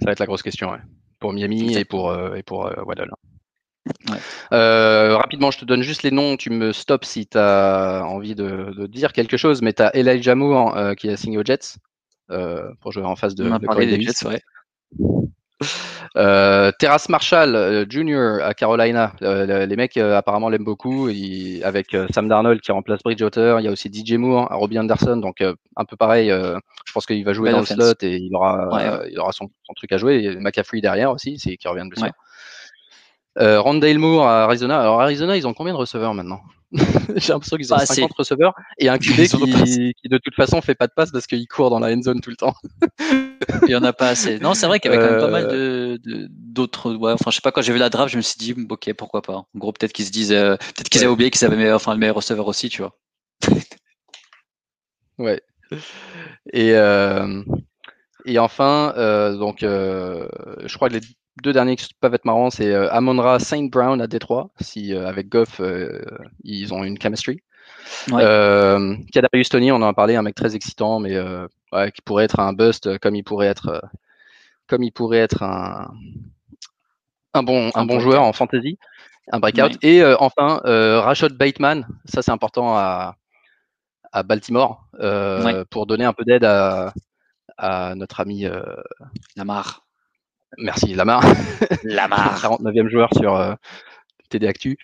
[0.00, 0.76] ça va être la grosse question
[1.20, 3.10] pour Miami et pour, euh, et pour euh, Waddle.
[4.52, 6.36] Euh, rapidement, je te donne juste les noms.
[6.36, 9.62] Tu me stops si tu as envie de, dire quelque chose.
[9.62, 11.76] Mais tu as Elijah Moore qui a signé aux Jets
[12.80, 14.40] pour jouer en face de, On a parlé des Jets, ouais.
[16.16, 18.44] Euh, Terrace Marshall euh, Jr.
[18.44, 21.08] à Carolina, euh, les mecs apparemment l'aiment beaucoup.
[21.62, 25.40] avec Sam Darnold qui remplace Bridgewater, il y a aussi DJ Moore, Robbie Anderson, donc
[25.40, 26.28] un peu pareil.
[26.28, 29.92] je pense qu'il va jouer dans le slot et il aura, il aura son, truc
[29.92, 30.36] à jouer.
[30.38, 32.12] McCaffrey derrière aussi, c'est qui revient de blessure.
[33.36, 33.56] Ouais.
[33.56, 34.80] Rondale Moore à Arizona.
[34.80, 36.40] Alors Arizona, ils ont combien de receveurs maintenant?
[37.16, 40.74] J'ai l'impression qu'ils ont 50 receveurs et un QB qui, qui, de toute façon fait
[40.74, 42.54] pas de passe parce qu'il court dans la end zone tout le temps.
[43.62, 44.38] Il y en a pas assez.
[44.40, 46.00] Non, c'est vrai qu'il y avait quand même pas mal de
[46.30, 46.94] d'autres.
[46.94, 48.92] ouais, enfin, je sais pas quand j'ai vu la draft, je me suis dit ok,
[48.94, 49.34] pourquoi pas.
[49.34, 52.00] En gros, peut-être qu'ils se disent, euh, peut-être qu'ils avaient oublié qu'ils avaient enfin le
[52.00, 52.98] meilleur receveur aussi, tu vois.
[55.18, 55.40] ouais.
[56.52, 57.42] Et euh,
[58.24, 61.00] et enfin, euh, donc, je crois que les
[61.42, 65.60] deux derniers qui peuvent être marrants, c'est Amonra Saint Brown à Détroit, si avec Goff
[66.44, 67.40] ils ont une chemistry.
[68.10, 68.22] Ouais.
[68.22, 71.18] Euh, Kadarius Tony, on en a parlé, un mec très excitant, mais
[71.94, 73.80] qui pourrait être un bust euh, comme il pourrait être, euh,
[74.66, 75.92] comme il pourrait être un,
[77.34, 78.78] un bon, un, bon joueur en fantasy,
[79.32, 79.76] un breakout.
[79.82, 83.16] Et euh, enfin, Rashad Bateman, ça c'est important à,
[84.12, 84.86] à Baltimore
[85.70, 86.92] pour donner un peu d'aide à,
[87.58, 88.46] à, notre ami
[89.36, 89.84] Lamar.
[90.58, 91.22] Merci Lamar.
[91.82, 92.38] Lamar.
[92.42, 93.56] 49e joueur sur
[94.30, 94.76] TD Actu.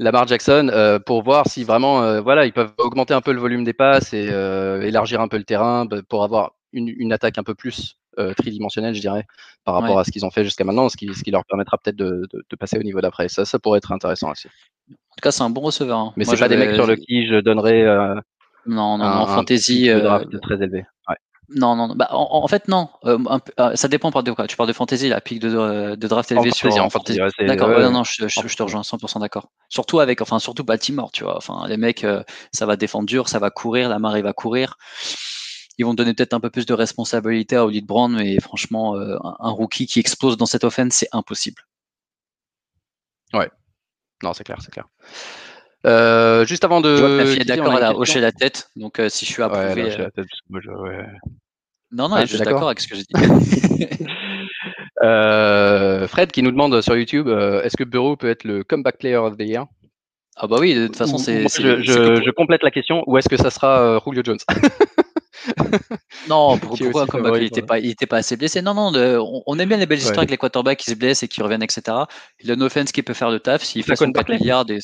[0.00, 3.40] Lamar Jackson euh, pour voir si vraiment euh, voilà ils peuvent augmenter un peu le
[3.40, 7.12] volume des passes et euh, élargir un peu le terrain bah, pour avoir une, une,
[7.12, 7.96] attaque un peu plus
[8.36, 9.24] tridimensionnelle je dirais
[9.64, 11.78] par rapport à ce qu'ils ont fait jusqu'à maintenant ce qui, ce qui leur permettra
[11.78, 14.48] peut-être de, de, de, passer au niveau d'après ça ça pourrait être intéressant aussi
[14.90, 16.12] en tout cas c'est un bon receveur hein.
[16.16, 17.84] mais c'est pas des mecs sur le qui je donnerais
[18.66, 19.88] non non, non en fantasy
[20.42, 20.84] très élevé.
[21.50, 22.90] Non, non, bah, en, fait, non.
[23.04, 23.18] Euh,
[23.58, 24.46] euh, ça dépend par de quoi.
[24.46, 27.18] Tu parles de fantasy, la pique de, de draft élevé sur en fantasy.
[27.40, 29.50] d'accord, non, non, je, je, te rejoins 100% d'accord.
[29.70, 31.38] Surtout avec, enfin, surtout Baltimore, tu vois.
[31.38, 32.22] Enfin, les mecs, euh,
[32.52, 34.76] ça va défendre dur, ça va courir, la marée va courir.
[35.78, 39.50] Ils vont donner peut-être un peu plus de responsabilité à Olivier Brown, mais franchement, un,
[39.50, 41.62] rookie qui explose dans cette offense, c'est impossible.
[43.32, 43.48] Ouais.
[44.22, 44.86] Non, c'est clair, c'est clair.
[45.86, 46.96] Euh, juste avant de.
[46.96, 48.70] Je d'accord, elle a hoché la tête.
[48.76, 49.84] Donc, euh, si je suis approuvé.
[49.84, 51.06] Ouais, la tête moi, je, ouais.
[51.90, 53.86] Non, non, ah, elle est juste d'accord avec ce que j'ai dit.
[55.02, 58.98] euh, Fred qui nous demande sur YouTube euh, est-ce que Bureau peut être le comeback
[58.98, 59.66] player of the year?
[60.36, 61.42] Ah, bah oui, de toute façon, c'est.
[61.48, 64.38] Je, je, je, complète la question ou est-ce que ça sera Julio Jones?
[66.28, 68.60] Non, pourquoi comeback, il n'était pas, il était pas assez blessé.
[68.60, 68.92] Non, non,
[69.46, 71.62] on, aime bien les belles histoires avec les quarterbacks qui se blessent et qui reviennent,
[71.62, 71.96] etc.
[72.40, 73.62] Il a no offense qui peut faire le taf.
[73.62, 74.78] S'il fait son 4 milliards, et...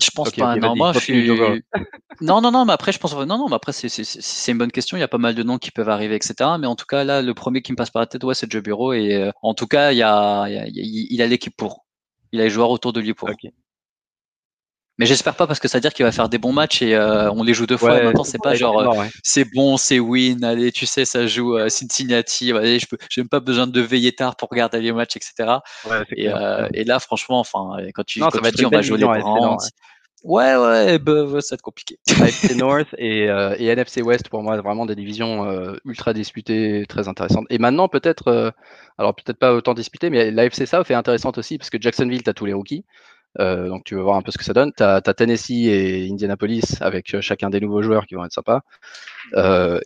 [0.00, 0.56] Je pense pas.
[0.56, 1.28] Non, moi, je suis...
[2.20, 3.14] non, non, non, mais après, je pense.
[3.14, 4.96] Non, non, mais après, c'est une bonne question.
[4.96, 6.50] Il y a pas mal de noms qui peuvent arriver, etc.
[6.58, 8.50] Mais en tout cas, là, le premier qui me passe par la tête, ouais, c'est
[8.50, 8.92] Joe Bureau.
[8.92, 11.86] Et euh, en tout cas, il, y a, il, a l'équipe pour.
[12.32, 13.30] Il a les joueurs autour de lui pour.
[14.98, 16.94] Mais j'espère pas parce que ça veut dire qu'il va faire des bons matchs et
[16.94, 17.94] euh, on les joue deux fois.
[17.94, 20.44] Ouais, maintenant, c'est pas genre c'est bon, c'est win.
[20.44, 22.52] Allez, tu sais, ça joue euh, Cincinnati.
[22.52, 25.58] Allez, je peux, j'ai même pas besoin de veiller tard pour regarder les matchs, etc.
[26.16, 29.04] et, euh, et, là, franchement, enfin, quand tu, quand tu dis on va jouer les
[29.04, 29.58] Browns.
[30.24, 31.98] Ouais, ouais, bah, bah, ça va être compliqué.
[32.20, 36.86] AFC North et, euh, et, NFC West, pour moi, vraiment des divisions euh, ultra disputées,
[36.88, 37.46] très intéressantes.
[37.50, 38.50] Et maintenant, peut-être, euh,
[38.98, 42.30] alors peut-être pas autant disputées, mais l'AFC South est intéressante aussi, parce que Jacksonville, tu
[42.30, 42.84] as tous les rookies.
[43.40, 44.72] Euh, donc tu veux voir un peu ce que ça donne.
[44.76, 48.60] Tu as, Tennessee et Indianapolis avec chacun des nouveaux joueurs qui vont être sympas.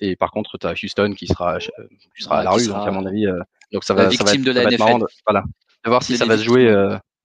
[0.00, 2.90] et par contre, tu as Houston qui sera, qui sera à la rue, donc à
[2.90, 3.26] mon avis.
[3.72, 4.78] donc ça va, ça va être, de la NFL.
[4.78, 5.44] Marrant voilà.
[5.84, 6.72] De voir si ça va se jouer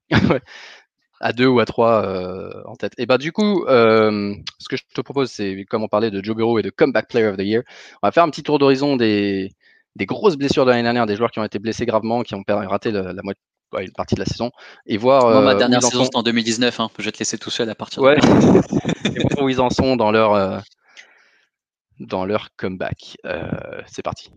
[1.20, 2.94] à deux ou à trois en tête.
[2.98, 6.36] Et bah du coup, ce que je te propose, c'est comme on parlait de Joe
[6.36, 7.64] Burrow et de Comeback Player of the Year,
[8.02, 9.52] on va faire un petit tour d'horizon des,
[9.96, 12.44] des grosses blessures de l'année dernière, des joueurs qui ont été blessés gravement, qui ont
[12.48, 13.22] raté la, la
[13.72, 14.52] moitié une partie de la saison
[14.86, 15.30] et voir.
[15.30, 16.80] Moi, ma dernière saison, c'était en 2019.
[16.80, 16.90] Hein.
[16.98, 18.18] Je vais te laisser tout seul à partir ouais.
[18.18, 20.64] de où ils en sont dans leur,
[22.00, 23.18] dans leur comeback.
[23.88, 24.32] c'est parti.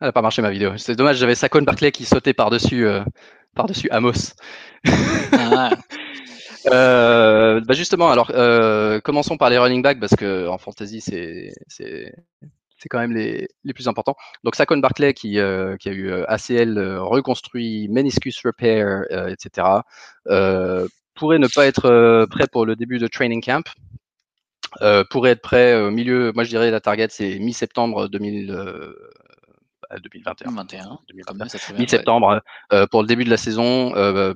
[0.00, 0.72] Elle n'a pas marché ma vidéo.
[0.78, 3.02] C'est dommage, j'avais Saquon Barclay qui sautait par-dessus euh,
[3.54, 4.34] par-dessus Amos.
[5.32, 5.70] Ah.
[6.72, 11.52] euh, bah justement, alors euh, commençons par les running backs parce que en fantasy c'est
[11.68, 12.14] c'est
[12.78, 14.16] c'est quand même les, les, plus importants.
[14.42, 19.66] Donc Saquon Barclay qui, euh, qui a eu euh, ACL reconstruit, meniscus repair, etc.
[21.14, 23.68] pourrait ne pas être prêt pour le début de training camp.
[25.10, 28.56] pourrait être prêt au milieu, moi je dirais la target c'est mi-septembre 2000,
[29.98, 30.50] 2021.
[31.08, 31.74] 2021.
[31.78, 33.94] Mi-septembre euh, pour le début de la saison.
[33.96, 34.34] Euh,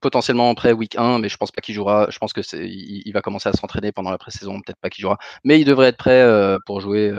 [0.00, 2.06] potentiellement prêt week 1, mais je pense pas qu'il jouera.
[2.08, 5.02] Je pense que c'est, il, va commencer à s'entraîner pendant la pré-saison, peut-être pas qu'il
[5.02, 7.12] jouera, mais il devrait être prêt euh, pour jouer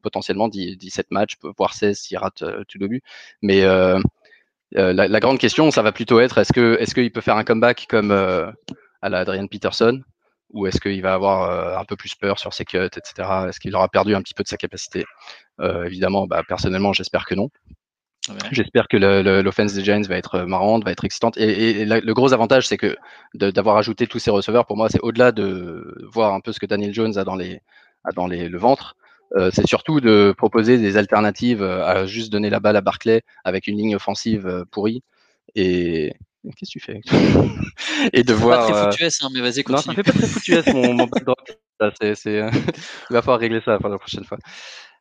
[0.00, 3.02] potentiellement 17 matchs, voire 16 s'il rate tout début.
[3.42, 3.62] Mais
[4.70, 7.86] la, grande question, ça va plutôt être est-ce que est-ce qu'il peut faire un comeback
[7.88, 10.00] comme à la Adrian Peterson?
[10.52, 13.46] Ou est-ce qu'il va avoir un peu plus peur sur ses cuts, etc.
[13.48, 15.04] Est-ce qu'il aura perdu un petit peu de sa capacité?
[15.60, 17.48] Euh, évidemment, bah, personnellement, j'espère que non.
[18.52, 18.96] J'espère que
[19.40, 21.36] l'offense des Giants va être marrante, va être excitante.
[21.38, 22.96] Et, le gros avantage, c'est que
[23.34, 26.66] d'avoir ajouté tous ces receveurs, pour moi, c'est au-delà de voir un peu ce que
[26.66, 27.60] Daniel Jones a dans, les,
[28.14, 28.96] dans les, le ventre.
[29.36, 33.68] Euh, c'est surtout de proposer des alternatives à juste donner la balle à Barclay avec
[33.68, 35.02] une ligne offensive euh, pourrie.
[35.54, 36.12] Et,
[36.44, 37.00] Qu'est-ce que tu fais
[38.12, 38.66] Et de voir.
[38.66, 39.76] Pas très foutu hein, mais vas-y, continue.
[39.76, 41.38] Non, ça fait pas très foutu mon, mon backdrop.
[41.80, 42.50] Il
[43.10, 44.38] va falloir régler ça la prochaine fois.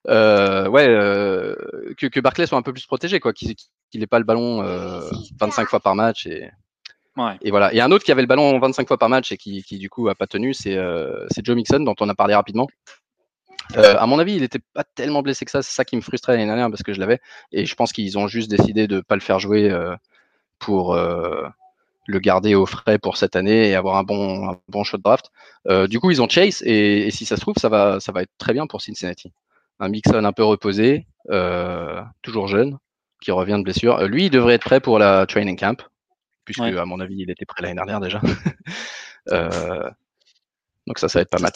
[0.08, 1.56] Euh, ouais, euh,
[1.98, 3.56] que, que Barclay soit un peu plus protégé, quoi, qu'il
[3.96, 4.62] n'ait pas le ballon
[5.40, 6.50] 25 euh, fois par match et,
[7.18, 7.38] ouais.
[7.42, 7.74] et voilà.
[7.74, 9.90] Et un autre qui avait le ballon 25 fois par match et qui, qui du
[9.90, 10.78] coup a pas tenu, c'est
[11.44, 12.68] Joe Mixon dont on a parlé rapidement.
[13.76, 15.62] à mon avis, il était pas tellement blessé que ça.
[15.62, 17.20] C'est ça qui me frustrait l'année dernière parce que je l'avais.
[17.52, 19.70] Et je pense qu'ils ont juste décidé de pas le faire jouer
[20.60, 24.98] pour le garder au frais pour cette année et avoir un bon, un bon shot
[24.98, 25.32] draft.
[25.88, 28.22] du coup, ils ont Chase et, et, si ça se trouve, ça va, ça va
[28.22, 29.32] être très bien pour Cincinnati
[29.80, 32.78] un Mixon un peu reposé, euh, toujours jeune,
[33.22, 33.98] qui revient de blessure.
[33.98, 35.82] Euh, lui, il devrait être prêt pour la training camp,
[36.46, 38.22] puisque à mon avis, il était prêt l'année dernière déjà.
[39.34, 39.88] Euh,
[40.88, 41.52] donc ça, ça va être pas mal.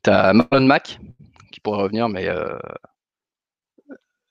[0.00, 1.00] T'as Marlon Mack
[1.52, 2.30] qui pourrait revenir, mais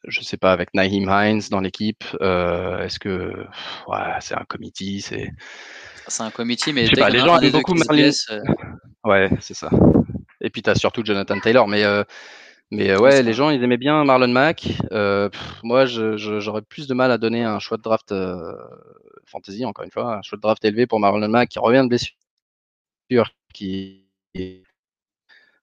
[0.08, 3.46] je sais pas, avec Naheem Hines dans l'équipe, est-ce que
[3.88, 5.32] ouais, c'est un committee, c'est
[6.08, 8.12] c'est un committee, mais pas, les gens aiment beaucoup Marlon.
[9.04, 9.70] Ouais, c'est ça.
[10.42, 11.68] Et puis, tu as surtout Jonathan Taylor.
[11.68, 12.04] Mais, euh,
[12.72, 14.68] mais euh, ouais, les gens, ils aimaient bien Marlon Mack.
[14.92, 15.30] Euh,
[15.62, 18.14] moi, j'aurais plus de mal à donner un choix de draft
[19.26, 21.88] fantasy, encore une fois, un choix de draft élevé pour Marlon Mack qui revient de
[21.88, 24.08] blessure, qui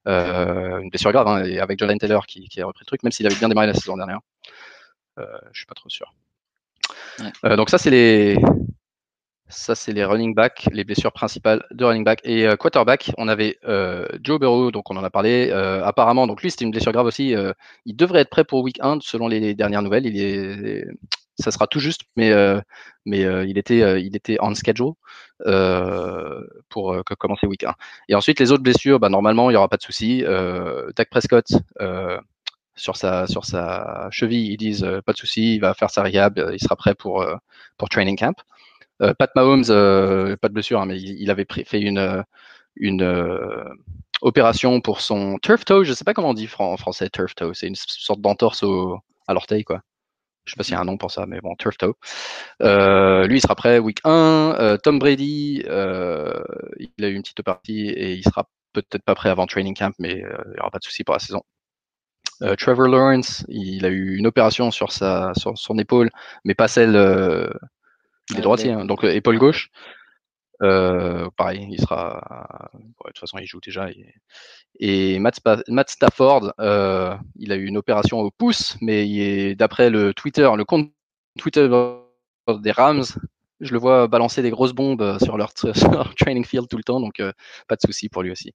[0.07, 3.13] une blessure grave, hein, et avec Jonathan Taylor qui, qui, a repris le truc, même
[3.13, 4.21] s'il avait bien démarré la saison dernière.
[5.19, 6.13] je suis pas trop sûr.
[7.45, 8.37] donc ça, c'est les,
[9.53, 12.21] ça, c'est les running back, les blessures principales de running back.
[12.25, 15.51] Et euh, quarterback, on avait euh, Joe Burrow, donc on en a parlé.
[15.51, 17.35] Euh, apparemment, donc lui, c'était une blessure grave aussi.
[17.85, 20.07] il devrait être prêt pour week 1 selon les, dernières nouvelles.
[20.07, 20.87] Il est,
[21.39, 22.33] ça sera tout juste, mais,
[23.07, 24.93] mais il, était, il était on schedule
[26.69, 27.75] pour commencer week 1.
[28.09, 30.23] Et ensuite, les autres blessures, bah, normalement, il n'y aura pas de souci.
[30.97, 31.47] Dak Prescott,
[32.75, 36.39] sur sa, sur sa cheville, ils disent pas de souci, il va faire sa rehab,
[36.53, 37.25] il sera prêt pour,
[37.77, 38.35] pour training camp.
[39.03, 42.25] Euh, Pat Mahomes, euh, pas de blessure, hein, mais il, avait fait une,
[42.77, 43.65] une euh,
[44.21, 45.85] opération pour son turf toe.
[45.85, 47.53] Je ne sais pas comment on dit en français turf toe.
[47.55, 48.65] C'est une sorte d'entorse
[49.27, 49.83] à l'orteil, quoi.
[50.45, 51.95] Je sais pas s'il y a un nom pour ça, mais bon, turf toe.
[52.61, 54.79] lui, il sera prêt week 1.
[54.83, 59.47] Tom Brady, il a eu une petite partie et il sera peut-être pas prêt avant
[59.47, 61.43] training camp, mais il n'y aura pas de souci pour la saison.
[62.59, 66.11] Trevor Lawrence, il a eu une opération sur, sa, sur son épaule,
[66.45, 66.97] mais pas celle
[68.31, 69.71] il est droitier, hein, donc euh, épaule gauche.
[70.59, 72.71] Pareil, il sera.
[72.75, 73.89] de toute façon, il joue déjà.
[74.79, 75.41] Et, Matt,
[75.89, 80.91] Stafford, il a eu une opération au pouce, mais d'après le Twitter, le compte
[81.39, 81.69] Twitter
[82.61, 83.05] des Rams,
[83.61, 85.53] je le vois balancer des grosses bombes sur leur,
[86.19, 87.23] training field tout le temps, donc
[87.69, 88.55] pas de souci pour lui aussi.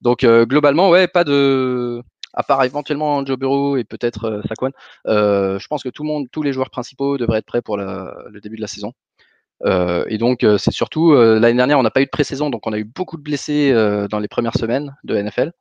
[0.00, 4.70] Donc globalement, ouais, pas de, à part éventuellement Joe Burrow et peut-être Saquon,
[5.06, 8.40] je pense que tout le monde, tous les joueurs principaux devraient être prêts pour le
[8.40, 8.92] début de la saison.
[9.64, 12.78] Et donc c'est surtout l'année dernière, on n'a pas eu de pré-saison, donc on a
[12.78, 13.72] eu beaucoup de blessés
[14.10, 15.52] dans les premières semaines de NFL.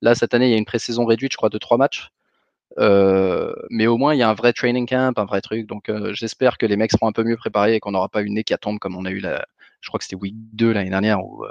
[0.00, 2.10] Là cette année, il y a une pré-saison réduite, je crois, de trois matchs.
[2.78, 5.66] Euh, mais au moins, il y a un vrai training camp, un vrai truc.
[5.66, 8.22] Donc, euh, j'espère que les mecs seront un peu mieux préparés et qu'on n'aura pas
[8.22, 9.44] une hécatombe comme on a eu la.
[9.80, 11.44] Je crois que c'était week 2 l'année dernière où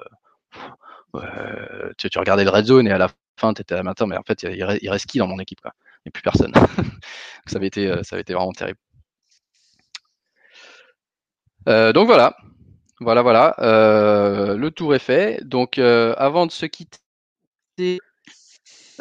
[1.15, 4.17] euh, tu, regardais le red zone et à la fin, tu étais à matin, mais
[4.17, 5.73] en fait, il, reste qui dans mon équipe quoi?
[6.05, 6.53] Il n'y a plus personne.
[7.45, 8.79] ça, avait été, ça avait été vraiment terrible.
[11.65, 12.35] Donc voilà.
[12.99, 13.55] Voilà, voilà.
[13.59, 15.39] le tour est fait.
[15.43, 17.99] Donc, avant de se quitter,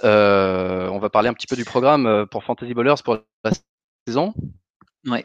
[0.04, 3.52] euh, on va parler un petit peu du programme euh, pour Fantasy Bowlers pour la
[4.06, 4.32] saison.
[5.06, 5.24] Ouais.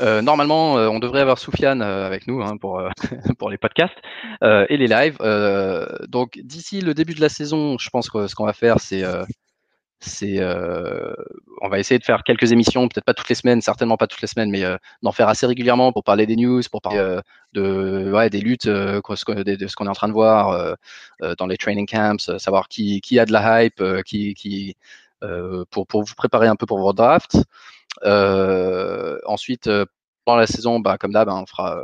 [0.00, 2.80] Euh, normalement, on devrait avoir Soufiane avec nous hein, pour,
[3.38, 3.96] pour les podcasts
[4.42, 5.18] et les lives.
[6.08, 9.02] donc, d'ici le début de la saison, je pense que ce qu'on va faire, c'est
[10.00, 11.12] c'est euh,
[11.60, 14.22] on va essayer de faire quelques émissions, peut-être pas toutes les semaines, certainement pas toutes
[14.22, 17.20] les semaines, mais euh, d'en faire assez régulièrement pour parler des news, pour parler euh,
[17.52, 20.76] de ouais, des luttes, de ce qu'on est en train de voir
[21.38, 24.76] dans les training camps, savoir qui, qui a de la hype, qui, qui
[25.70, 27.36] pour, pour vous préparer un peu pour vos drafts.
[28.04, 29.70] ensuite,
[30.24, 31.82] pendant la saison, bah, comme d'hab, hein, on fera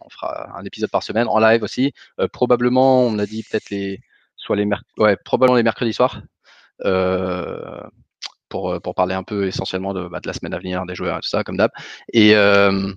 [0.00, 1.92] on fera un épisode par semaine en live aussi.
[2.32, 4.00] probablement, on a dit peut-être les
[4.36, 6.20] soit les ouais, probablement les mercredis soirs
[6.78, 10.94] pour, euh, pour parler un peu essentiellement de, bah, de la semaine à venir, des
[10.94, 11.70] joueurs et tout ça, comme d'hab.
[12.12, 12.92] Et, euh,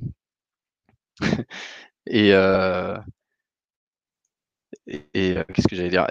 [2.07, 2.30] et,
[5.13, 6.07] et, qu'est-ce que j'allais dire?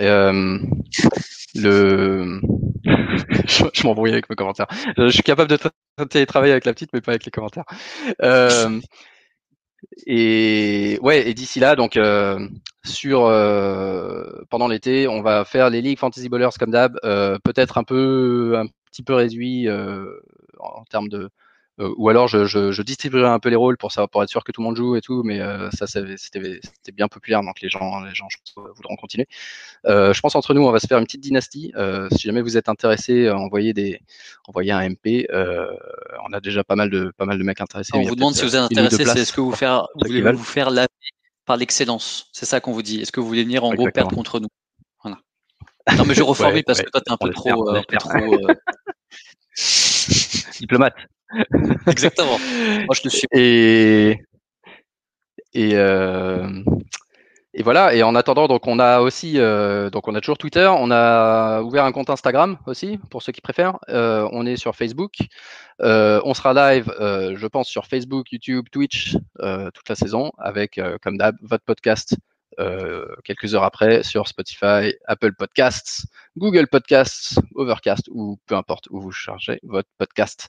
[1.55, 2.41] Le
[3.47, 4.67] je, je m'embrouille avec mes commentaires.
[4.97, 7.65] Je, suis capable de télétravailler avec la petite, mais pas avec les commentaires.
[8.23, 8.81] Euh,
[10.07, 12.49] et ouais, et d'ici là, donc euh,
[12.87, 17.79] sur euh, pendant l'été, on va faire les ligues fantasy bowlers comme d'hab, euh, peut-être
[17.79, 19.69] un peu un petit peu réduit
[20.59, 21.29] en, termes de
[21.79, 24.45] ou alors je, je, je, distribuerai un peu les rôles pour ça, pour être sûr
[24.45, 25.41] que tout le monde joue et tout, mais
[25.73, 26.41] ça c'était
[26.95, 29.27] bien populaire, donc les gens, les gens voudront continuer.
[29.85, 31.75] je pense entre nous, on va se faire une petite dynastie.
[32.13, 34.01] si jamais vous êtes intéressé, envoyez des,
[34.49, 35.27] envoyez un MP.
[35.31, 37.93] on a déjà pas mal de pas mal de mecs intéressés.
[37.95, 40.43] On vous demande si vous êtes intéressé, c'est est-ce que vous faire, vous voulez vous
[40.43, 40.89] faire laver
[41.47, 43.01] par l'excellence C'est ça qu'on vous dit.
[43.01, 44.49] Est-ce que vous voulez venir en gros perdre contre nous?
[45.03, 45.19] Voilà.
[45.97, 48.37] Non mais je reformule parce que toi t'es un peu trop, un peu trop
[50.61, 50.95] diplomate.
[51.87, 52.39] Exactement.
[52.39, 53.27] Moi, je te suis.
[53.33, 54.19] Et,
[55.55, 56.63] et, euh,
[57.59, 57.95] et voilà.
[57.95, 60.71] Et en attendant, donc on a aussi, euh, donc on a toujours Twitter.
[60.79, 63.79] On a ouvert un compte Instagram aussi pour ceux qui préfèrent.
[63.89, 65.15] Euh, on est sur Facebook.
[65.81, 71.37] on sera live, je pense, sur Facebook, YouTube, Twitch toute la saison avec, comme d'hab,
[71.43, 72.17] votre podcast
[72.59, 76.07] euh, quelques heures après sur Spotify, Apple Podcasts,
[76.39, 80.49] Google Podcasts, Overcast ou peu importe où vous chargez votre podcast.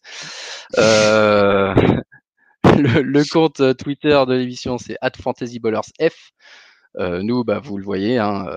[0.77, 1.75] Euh,
[2.63, 6.31] le, compte Twitter de l'émission c'est @fantasybowlersf.
[6.97, 8.47] Euh, nous, bah, vous le voyez, hein,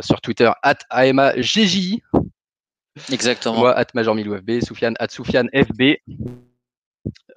[0.00, 0.50] sur Twitter
[0.90, 2.00] @amagj.
[3.12, 3.58] Exactement.
[3.58, 5.98] Moi, at FB, Soufiane, at Soufiane FB.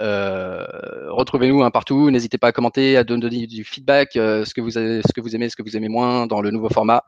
[0.01, 0.65] Euh,
[1.09, 2.09] retrouvez-nous un partout.
[2.09, 5.21] N'hésitez pas à commenter, à donner du feedback, euh, ce, que vous avez, ce que
[5.21, 7.03] vous aimez, ce que vous aimez moins dans le nouveau format.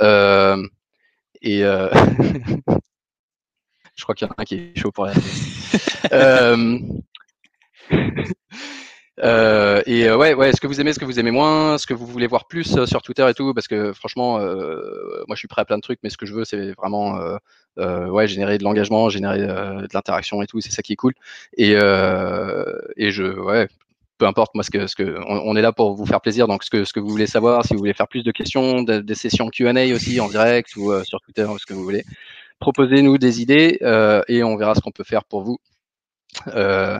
[0.00, 0.62] Euh,
[1.42, 1.60] et
[3.94, 5.12] je crois qu'il y en a un qui est chaud pour la
[9.22, 11.94] Euh, et ouais, ouais, ce que vous aimez, ce que vous aimez moins, ce que
[11.94, 15.48] vous voulez voir plus sur Twitter et tout, parce que franchement, euh, moi je suis
[15.48, 17.18] prêt à plein de trucs, mais ce que je veux, c'est vraiment
[17.78, 21.14] euh, ouais, générer de l'engagement, générer de l'interaction et tout, c'est ça qui est cool.
[21.56, 23.68] Et, et je, ouais,
[24.18, 26.48] peu importe, moi, ce que, ce que, on, est là pour vous faire plaisir.
[26.48, 28.82] Donc, ce que, ce que vous voulez savoir, si vous voulez faire plus de questions,
[28.82, 32.04] des sessions Q&A aussi en direct ou sur Twitter, ce que vous voulez,
[32.60, 33.78] proposez-nous des idées
[34.28, 35.58] et on verra ce qu'on peut faire pour vous.
[36.48, 36.98] Euh,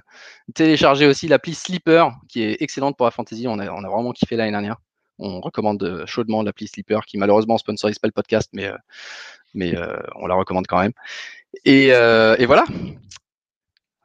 [0.54, 3.46] téléchargez aussi l'appli Sleeper, qui est excellente pour la fantasy.
[3.48, 4.76] On a, vraiment kiffé l'année dernière.
[5.18, 8.70] On recommande chaudement l'appli Sleeper, qui malheureusement sponsorise pas le podcast, mais,
[9.54, 9.74] mais
[10.16, 10.92] on la recommande quand même.
[11.64, 11.92] Et
[12.46, 12.64] voilà.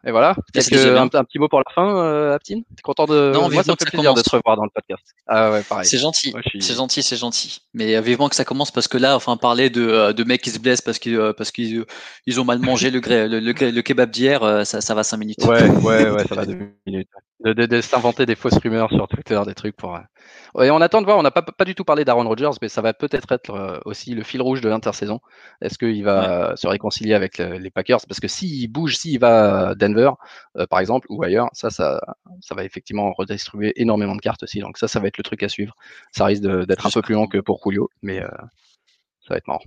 [0.05, 0.35] Et voilà.
[0.53, 2.63] est un, petit mot pour la fin, euh, Aptine?
[2.75, 5.01] T'es content de non, Moi, ça me fait plaisir de te revoir dans le podcast.
[5.27, 5.85] Ah ouais, pareil.
[5.85, 6.33] C'est gentil.
[6.59, 7.61] C'est gentil, c'est gentil.
[7.73, 10.41] Mais euh, vivement que ça commence parce que là, enfin, parler de, euh, de mecs
[10.41, 11.85] qui se blessent parce qu'ils parce qu'ils
[12.25, 15.45] ils ont mal mangé le, le, le, kebab d'hier, ça, ça va 5 minutes.
[15.45, 17.07] Ouais, ouais, ouais, ça va 2 minutes.
[17.43, 19.95] De, s'inventer des fausses rumeurs sur Twitter, des trucs pour.
[19.95, 21.17] Euh, et on attend de voir.
[21.17, 23.79] On n'a pas, pas du tout parlé d'Aaron Rodgers, mais ça va peut-être être, euh,
[23.85, 25.19] aussi le fil rouge de l'intersaison.
[25.61, 27.99] Est-ce qu'il va se réconcilier avec les Packers?
[28.07, 30.11] Parce que s'il bouge, s'il va à Denver,
[30.57, 31.99] euh, par exemple, ou ailleurs, ça, ça,
[32.39, 34.59] ça va effectivement redistribuer énormément de cartes aussi.
[34.59, 35.75] Donc ça, ça va être le truc à suivre.
[36.11, 39.63] Ça risque d'être un peu plus long que pour Julio, mais ça va être marrant.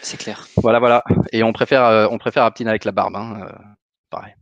[0.00, 0.48] C'est clair.
[0.56, 1.04] Voilà, voilà.
[1.30, 3.14] Et on préfère, on préfère Aptin avec la barbe.
[3.14, 3.46] Hein,
[4.10, 4.34] pareil.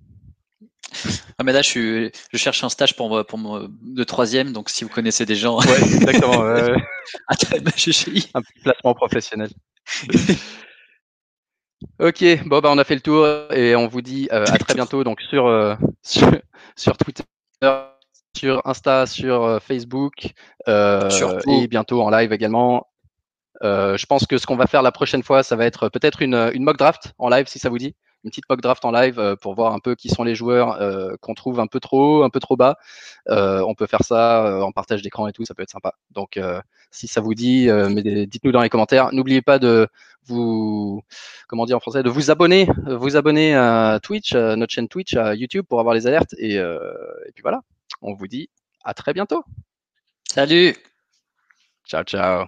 [1.39, 4.91] Ah mais là je, je cherche un stage pour, pour de troisième, donc si vous
[4.91, 5.61] connaissez des gens.
[5.61, 6.43] Ouais, exactement.
[8.35, 9.51] un petit placement professionnel.
[11.99, 14.75] ok, bon bah on a fait le tour et on vous dit euh, à très
[14.75, 17.25] bientôt donc sur, euh, sur, Twitter,
[18.37, 20.33] sur Insta, sur euh, Facebook
[20.67, 22.87] et bientôt en live également.
[23.63, 26.51] je pense que ce qu'on va faire la prochaine fois, ça va être peut-être une,
[26.55, 29.19] une mock draft en live si ça vous dit une petite mock draft en live
[29.19, 32.21] euh, pour voir un peu qui sont les joueurs euh, qu'on trouve un peu trop
[32.21, 32.77] haut, un peu trop bas.
[33.29, 35.95] Euh, on peut faire ça en partage d'écran et tout, ça peut être sympa.
[36.11, 36.39] Donc,
[36.91, 37.69] si ça vous dit,
[38.27, 39.13] dites-nous dans les commentaires.
[39.13, 39.89] N'oubliez pas de
[40.25, 41.03] vous,
[41.49, 45.15] comment dire en français, de vous abonner, vous abonner à Twitch, à notre chaîne Twitch,
[45.15, 46.35] à YouTube pour avoir les alertes.
[46.39, 47.61] Et, et puis voilà,
[48.03, 48.51] on vous dit
[48.85, 49.45] à très bientôt.
[50.29, 50.75] Salut.
[51.87, 52.47] Ciao, ciao.